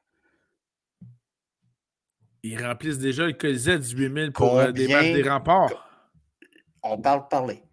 [2.45, 5.91] Ils remplissent déjà le Colisée à 18 000 pour euh, des matchs des remparts.
[6.85, 7.65] On parle parler.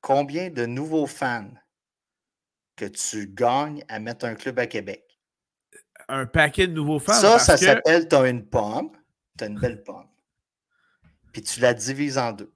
[0.00, 1.52] Combien de nouveaux fans
[2.76, 5.04] que tu gagnes à mettre un club à Québec?
[6.08, 7.12] Un paquet de nouveaux fans.
[7.12, 8.90] Ça, ça s'appelle, tu as une pomme,
[9.36, 10.08] tu as une belle pomme,
[11.32, 12.52] puis tu la divises en deux.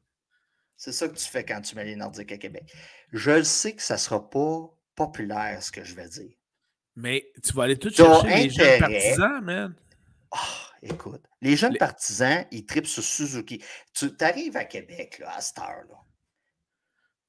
[0.77, 2.65] C'est ça que tu fais quand tu mets les Nordiques à Québec.
[3.13, 6.33] Je sais que ça ne sera pas populaire, ce que je vais dire.
[6.97, 9.75] Mais tu vas aller tout chercher les jeunes partisans, man.
[10.33, 10.37] Oh,
[10.83, 13.63] écoute, les jeunes partisans, ils tripent sur Suzuki.
[13.95, 16.03] Tu arrives à Québec, là, à cette heure-là.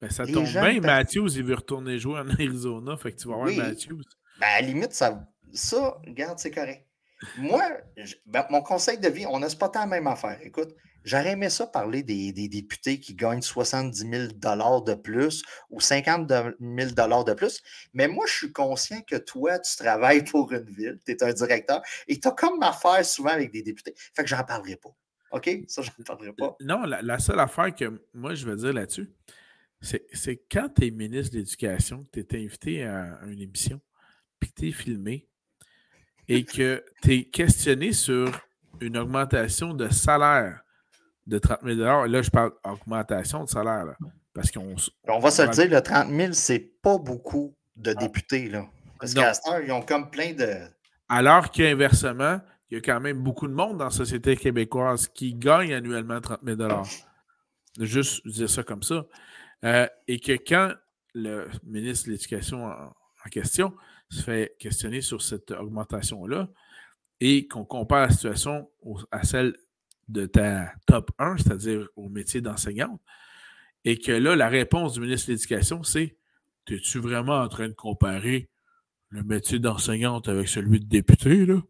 [0.00, 3.36] Ben, ça tombe bien, Matthews, il veut retourner jouer en Arizona, fait que tu vas
[3.36, 4.02] voir Matthews.
[4.40, 6.86] Ben, à la limite, ça, ça, regarde, c'est correct.
[7.38, 7.62] Moi,
[8.26, 10.38] ben, mon conseil de vie, on n'a pas tant la même affaire.
[10.42, 10.74] Écoute,
[11.04, 16.50] j'aurais aimé ça parler des, députés qui gagnent 70 000 de plus ou 50 000
[16.60, 17.62] de plus.
[17.92, 21.32] Mais moi, je suis conscient que toi, tu travailles pour une ville, tu es un
[21.32, 23.94] directeur et tu as comme affaire souvent avec des députés.
[23.96, 24.94] Fait que j'en parlerai pas.
[25.32, 25.50] OK?
[25.68, 26.56] Ça, j'en parlerai pas.
[26.60, 29.10] Non, la, seule affaire que moi, je veux dire là-dessus,
[29.80, 33.80] c'est quand tu es ministre de l'Éducation, tu es invité à une émission,
[34.40, 35.28] puis tu es filmé,
[36.28, 38.30] et que tu es questionné sur
[38.80, 40.60] une augmentation de salaire
[41.26, 43.94] de 30 000 Là, je parle d'augmentation de salaire.
[44.32, 44.74] parce qu'on,
[45.08, 47.94] on va se le dire, le 30 000, c'est pas beaucoup de ah.
[47.94, 48.48] députés.
[48.48, 48.66] Là,
[48.98, 50.68] parce qu'à ce ils ont comme plein de.
[51.08, 55.06] Alors qu'inversement, il il y a quand même beaucoup de monde dans la société québécoise
[55.06, 56.82] qui gagne annuellement 30 000
[57.80, 59.04] Juste dire ça comme ça.
[59.64, 60.72] Euh, et que quand
[61.14, 62.92] le ministre de l'Éducation en,
[63.30, 63.72] question
[64.14, 66.48] se fait questionner sur cette augmentation-là
[67.20, 68.70] et qu'on compare la situation
[69.10, 69.56] à celle
[70.08, 73.00] de ta top 1, c'est-à-dire au métier d'enseignante,
[73.84, 76.16] et que là, la réponse du ministre de l'Éducation, c'est
[76.70, 78.48] Es-tu vraiment en train de comparer
[79.10, 81.60] le métier d'enseignante avec celui de député, là?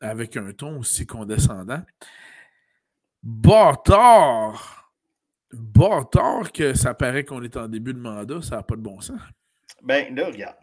[0.00, 1.82] Avec un ton aussi condescendant?
[3.22, 4.92] Bâtard!
[5.52, 9.00] Bâtard que ça paraît qu'on est en début de mandat, ça n'a pas de bon
[9.00, 9.20] sens.
[9.82, 10.56] Ben là, regarde.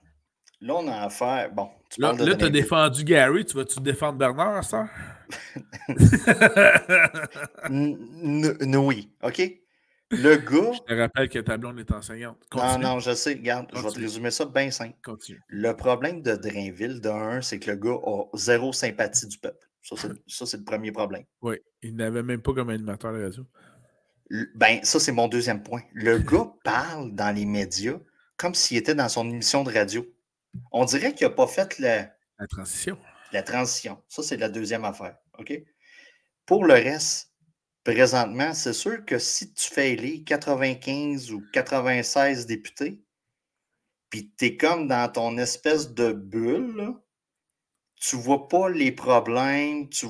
[0.63, 1.51] Là, on a affaire.
[1.51, 4.87] Bon, tu Là, tu as défendu Gary, tu vas-tu défendre Bernard, ça?
[7.69, 9.41] oui, OK?
[10.11, 10.71] Le gars.
[10.71, 12.37] Je te rappelle que ta blonde est enseignante.
[12.55, 13.33] Non, non, je sais.
[13.33, 14.95] Regarde, je vais te résumer ça bien simple.
[15.03, 15.41] Continue.
[15.49, 19.67] Le problème de Drainville, de un, c'est que le gars a zéro sympathie du peuple.
[20.27, 21.25] Ça, c'est le premier problème.
[21.41, 23.45] Oui, il n'avait même pas comme animateur de radio.
[24.55, 25.81] Ben, ça, c'est mon deuxième point.
[25.93, 27.97] Le gars parle dans les médias
[28.37, 30.05] comme s'il était dans son émission de radio.
[30.71, 32.11] On dirait qu'il n'a pas fait la...
[32.39, 32.97] la transition.
[33.31, 34.01] La transition.
[34.07, 35.17] Ça, c'est la deuxième affaire.
[35.39, 35.53] OK?
[36.45, 37.31] Pour le reste,
[37.83, 43.01] présentement, c'est sûr que si tu fais élire 95 ou 96 députés,
[44.09, 46.93] puis tu es comme dans ton espèce de bulle,
[47.95, 49.89] tu vois pas les problèmes.
[49.89, 50.07] Tu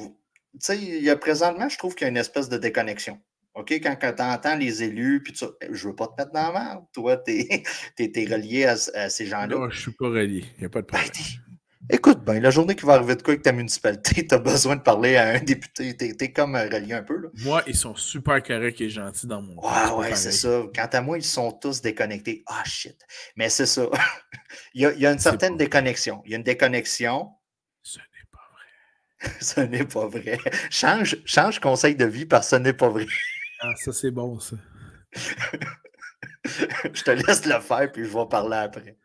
[0.60, 3.22] sais, il y a présentement, je trouve qu'il y a une espèce de déconnexion.
[3.56, 6.60] OK, quand, tu entends les élus, puis tu, je veux pas te mettre dans la
[6.60, 6.86] merde.
[6.92, 7.64] Toi, tu es,
[8.26, 9.48] relié à, ces gens-là.
[9.48, 10.44] Non, je suis pas relié.
[10.58, 11.24] Il n'y a pas de ben, problème.
[11.92, 14.76] écoute, ben, la journée qui va arriver de quoi avec ta municipalité, tu as besoin
[14.76, 15.96] de parler à un député.
[15.96, 17.16] Tu es, comme euh, relié un peu.
[17.16, 17.30] Là.
[17.44, 20.64] Moi, ils sont super corrects et gentils dans mon Ouais, ouais, c'est ça.
[20.74, 22.44] Quant à moi, ils sont tous déconnectés.
[22.48, 22.98] Ah, shit.
[23.36, 23.88] Mais c'est ça.
[24.74, 26.24] il, y a, il, y a, une certaine déconnexion.
[26.26, 27.30] Il y a une déconnexion.
[27.84, 29.36] Ce n'est pas vrai.
[29.42, 30.40] ce n'est pas vrai.
[30.72, 33.06] Change, change conseil de vie par ce n'est pas vrai.
[33.66, 34.58] Ah, ça, c'est bon, ça.
[36.44, 38.98] je te laisse le faire, puis je vais parler après.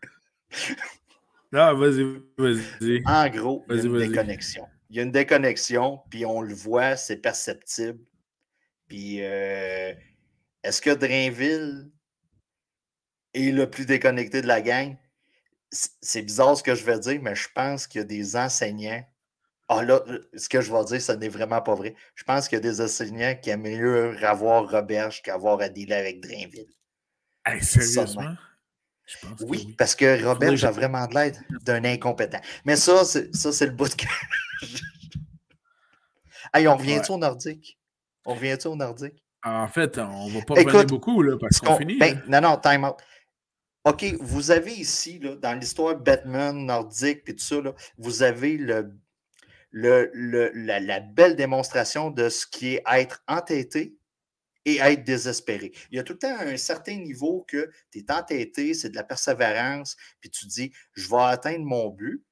[1.53, 2.03] Non, vas-y,
[2.37, 3.03] vas-y.
[3.07, 4.67] En gros, il y a une déconnexion.
[4.91, 8.01] Il y a une déconnexion, puis on le voit, c'est perceptible.
[8.89, 9.95] Puis, euh,
[10.65, 11.93] est-ce que Drainville
[13.35, 14.97] est le plus déconnecté de la gang?
[15.71, 19.07] C'est bizarre ce que je vais dire, mais je pense qu'il y a des enseignants
[19.69, 20.03] ah là,
[20.35, 21.95] ce que je vais dire, ce n'est vraiment pas vrai.
[22.15, 25.95] Je pense qu'il y a des enseignants qui aiment mieux avoir Roberge qu'avoir à dealer
[25.95, 26.67] avec Drainville.
[27.61, 28.35] sérieusement?
[29.41, 32.41] oui, parce que Roberge a vraiment de l'aide d'un incompétent.
[32.65, 33.95] Mais ça, c'est, ça, c'est le bout de
[36.55, 37.79] hey, on revient-tu au nordique?
[38.27, 39.23] On revient-tu au nordique?
[39.45, 41.99] En fait, on ne va pas revenir beaucoup là, parce qu'on finit.
[41.99, 42.97] Ben, non, non, time out.
[43.85, 48.59] OK, vous avez ici, là, dans l'histoire Batman, nordique, et tout ça, là, vous avez
[48.59, 48.93] le
[49.79, 53.97] la, belle démonstration de ce qui est être entêté
[54.65, 55.73] et être désespéré.
[55.91, 58.97] Il y a tout le temps un certain niveau que tu es entêté, c'est de
[58.97, 62.25] la persévérance, puis tu dis, je vais atteindre mon but.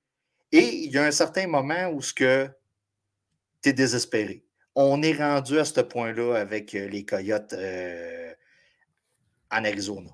[0.52, 4.44] Et il y a un certain moment où tu es désespéré.
[4.74, 8.34] On est rendu à ce point-là avec euh, les coyotes euh,
[9.50, 10.10] en Arizona.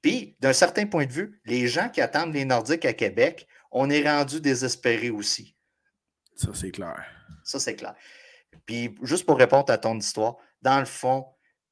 [0.00, 3.90] Puis, d'un certain point de vue, les gens qui attendent les Nordiques à Québec, on
[3.90, 5.54] est rendu désespéré aussi.
[6.34, 7.04] Ça, c'est clair.
[7.44, 7.94] Ça, c'est clair.
[8.66, 11.26] Puis, juste pour répondre à ton histoire, dans le fond,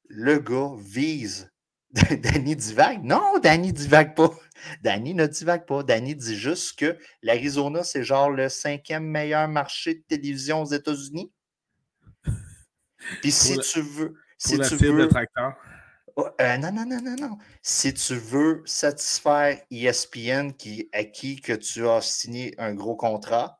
[0.07, 1.51] le gars vise
[1.91, 3.03] Danny divague.
[3.03, 4.31] Non, Danny divague pas.
[4.83, 5.81] Danny ne divague pas.
[5.81, 11.31] Danny dit juste que l'Arizona, c'est genre le cinquième meilleur marché de télévision aux États-Unis.
[13.21, 14.13] Puis si tu veux.
[14.37, 15.09] Si tu veux.
[16.15, 17.37] Oh, euh, non, non, non, non, non.
[17.61, 23.58] Si tu veux satisfaire ESPN qui, à qui que tu as signé un gros contrat,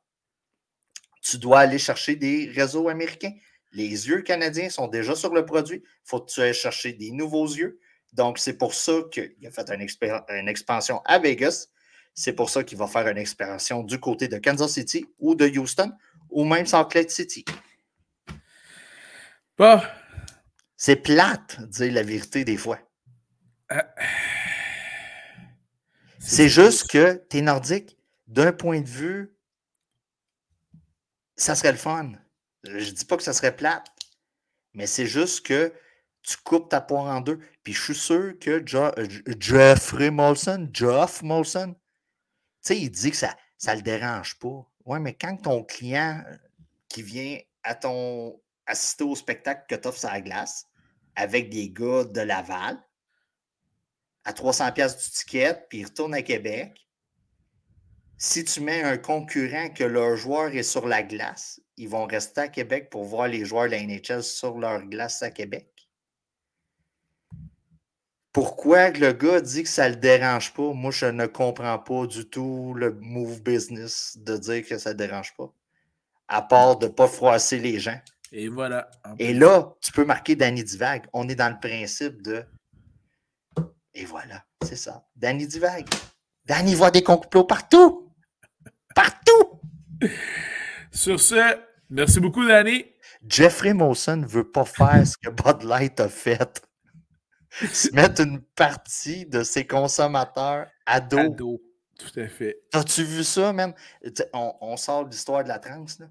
[1.30, 3.34] tu dois aller chercher des réseaux américains.
[3.71, 5.84] Les yeux canadiens sont déjà sur le produit.
[5.84, 7.80] Il faut que tu ailles chercher des nouveaux yeux.
[8.13, 11.67] Donc, c'est pour ça qu'il a fait une, expansion à Vegas.
[12.15, 15.47] C'est pour ça qu'il va faire une expansion du côté de Kansas City ou de
[15.47, 15.91] Houston
[16.30, 17.45] ou même Salt Lake City.
[20.77, 22.80] C'est plate, dire la vérité des fois.
[23.71, 23.82] Euh,
[26.19, 29.36] c'est juste que tu es nordique d'un point de vue
[31.40, 32.12] ça serait le fun.
[32.64, 33.88] Je dis pas que ça serait plate,
[34.74, 35.74] mais c'est juste que
[36.22, 37.40] tu coupes ta poire en deux.
[37.64, 38.64] Puis je suis sûr que
[39.40, 41.80] Jeffrey Molson, Geoff Molson, tu
[42.62, 43.36] sais, il dit que ça
[43.68, 44.70] ne le dérange pas.
[44.86, 46.36] Ouais, mais quand ton client euh,
[46.90, 50.66] qui vient à ton assister au spectacle que tu offres sur la glace
[51.16, 52.78] avec des gars de Laval
[54.26, 56.89] à 300$ du ticket, puis il retourne à Québec,
[58.22, 62.41] Si tu mets un concurrent que leur joueur est sur la glace, ils vont rester
[62.41, 65.70] à Québec pour voir les joueurs de la NHL sur leur glace à Québec?
[68.34, 70.74] Pourquoi le gars dit que ça ne le dérange pas?
[70.74, 74.97] Moi, je ne comprends pas du tout le move business de dire que ça ne
[74.97, 75.53] dérange pas.
[76.28, 77.99] À part de ne pas froisser les gens.
[78.34, 78.91] Et voilà.
[79.17, 81.07] Et là, tu peux marquer Danny Divag.
[81.13, 82.43] On est dans le principe de.
[83.93, 85.07] Et voilà, c'est ça.
[85.15, 85.88] Danny Divag.
[86.45, 88.09] Danny voit des complots partout.
[88.96, 89.62] Partout.
[90.92, 91.58] Sur ce,
[91.90, 92.86] merci beaucoup, Danny.
[93.28, 96.62] Jeffrey Mawson ne veut pas faire ce que Bud Light a fait.
[97.52, 101.62] Se mettre une partie de ses consommateurs à dos.
[101.98, 102.62] Tout à fait.
[102.72, 103.74] As-tu vu ça, même?
[104.34, 106.08] On, sort de l'histoire de la trans, là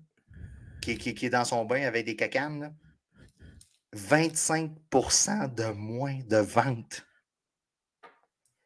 [0.96, 2.74] qui, est dans son bain avec des cacanes,
[3.94, 7.06] 25% de moins de ventes.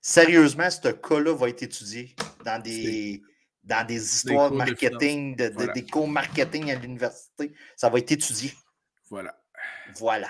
[0.00, 3.22] Sérieusement, ce cas-là va être étudié dans des,
[3.64, 7.52] dans des histoires de marketing, des cours marketing à l'université.
[7.76, 8.52] Ça va être étudié.
[9.10, 9.34] Voilà.
[9.96, 10.28] Voilà.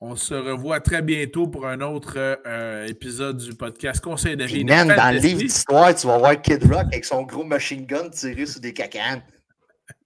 [0.00, 2.14] On se revoit très bientôt pour un autre
[2.46, 4.64] euh, épisode du podcast Conseil de vie.
[4.64, 8.46] Dans le livre d'histoire, tu vas voir Kid Rock avec son gros machine gun tiré
[8.46, 9.22] sur des cacanes.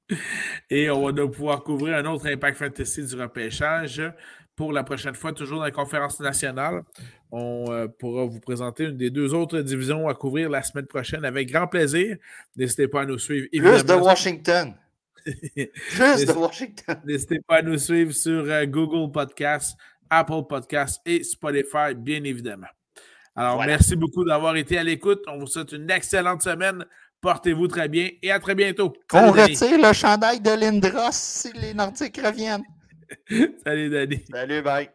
[0.70, 4.03] Et on va pouvoir couvrir un autre impact fantasy du repêchage
[4.57, 6.85] pour la prochaine fois, toujours dans la conférence nationale.
[7.35, 11.24] On euh, pourra vous présenter une des deux autres divisions à couvrir la semaine prochaine
[11.24, 12.18] avec grand plaisir.
[12.57, 13.49] N'hésitez pas à nous suivre.
[13.51, 14.74] Plus de Washington.
[15.24, 17.01] Plus de Washington.
[17.07, 19.78] N'hésitez pas à nous suivre sur euh, Google Podcasts,
[20.11, 22.66] Apple Podcasts et Spotify, bien évidemment.
[23.35, 25.22] Alors, merci beaucoup d'avoir été à l'écoute.
[25.26, 26.85] On vous souhaite une excellente semaine.
[27.22, 28.93] Portez-vous très bien et à très bientôt.
[29.09, 32.64] Qu'on retire le chandail de Lindros si les Nordiques reviennent.
[33.64, 34.22] Salut, Danny.
[34.30, 34.91] Salut, bye.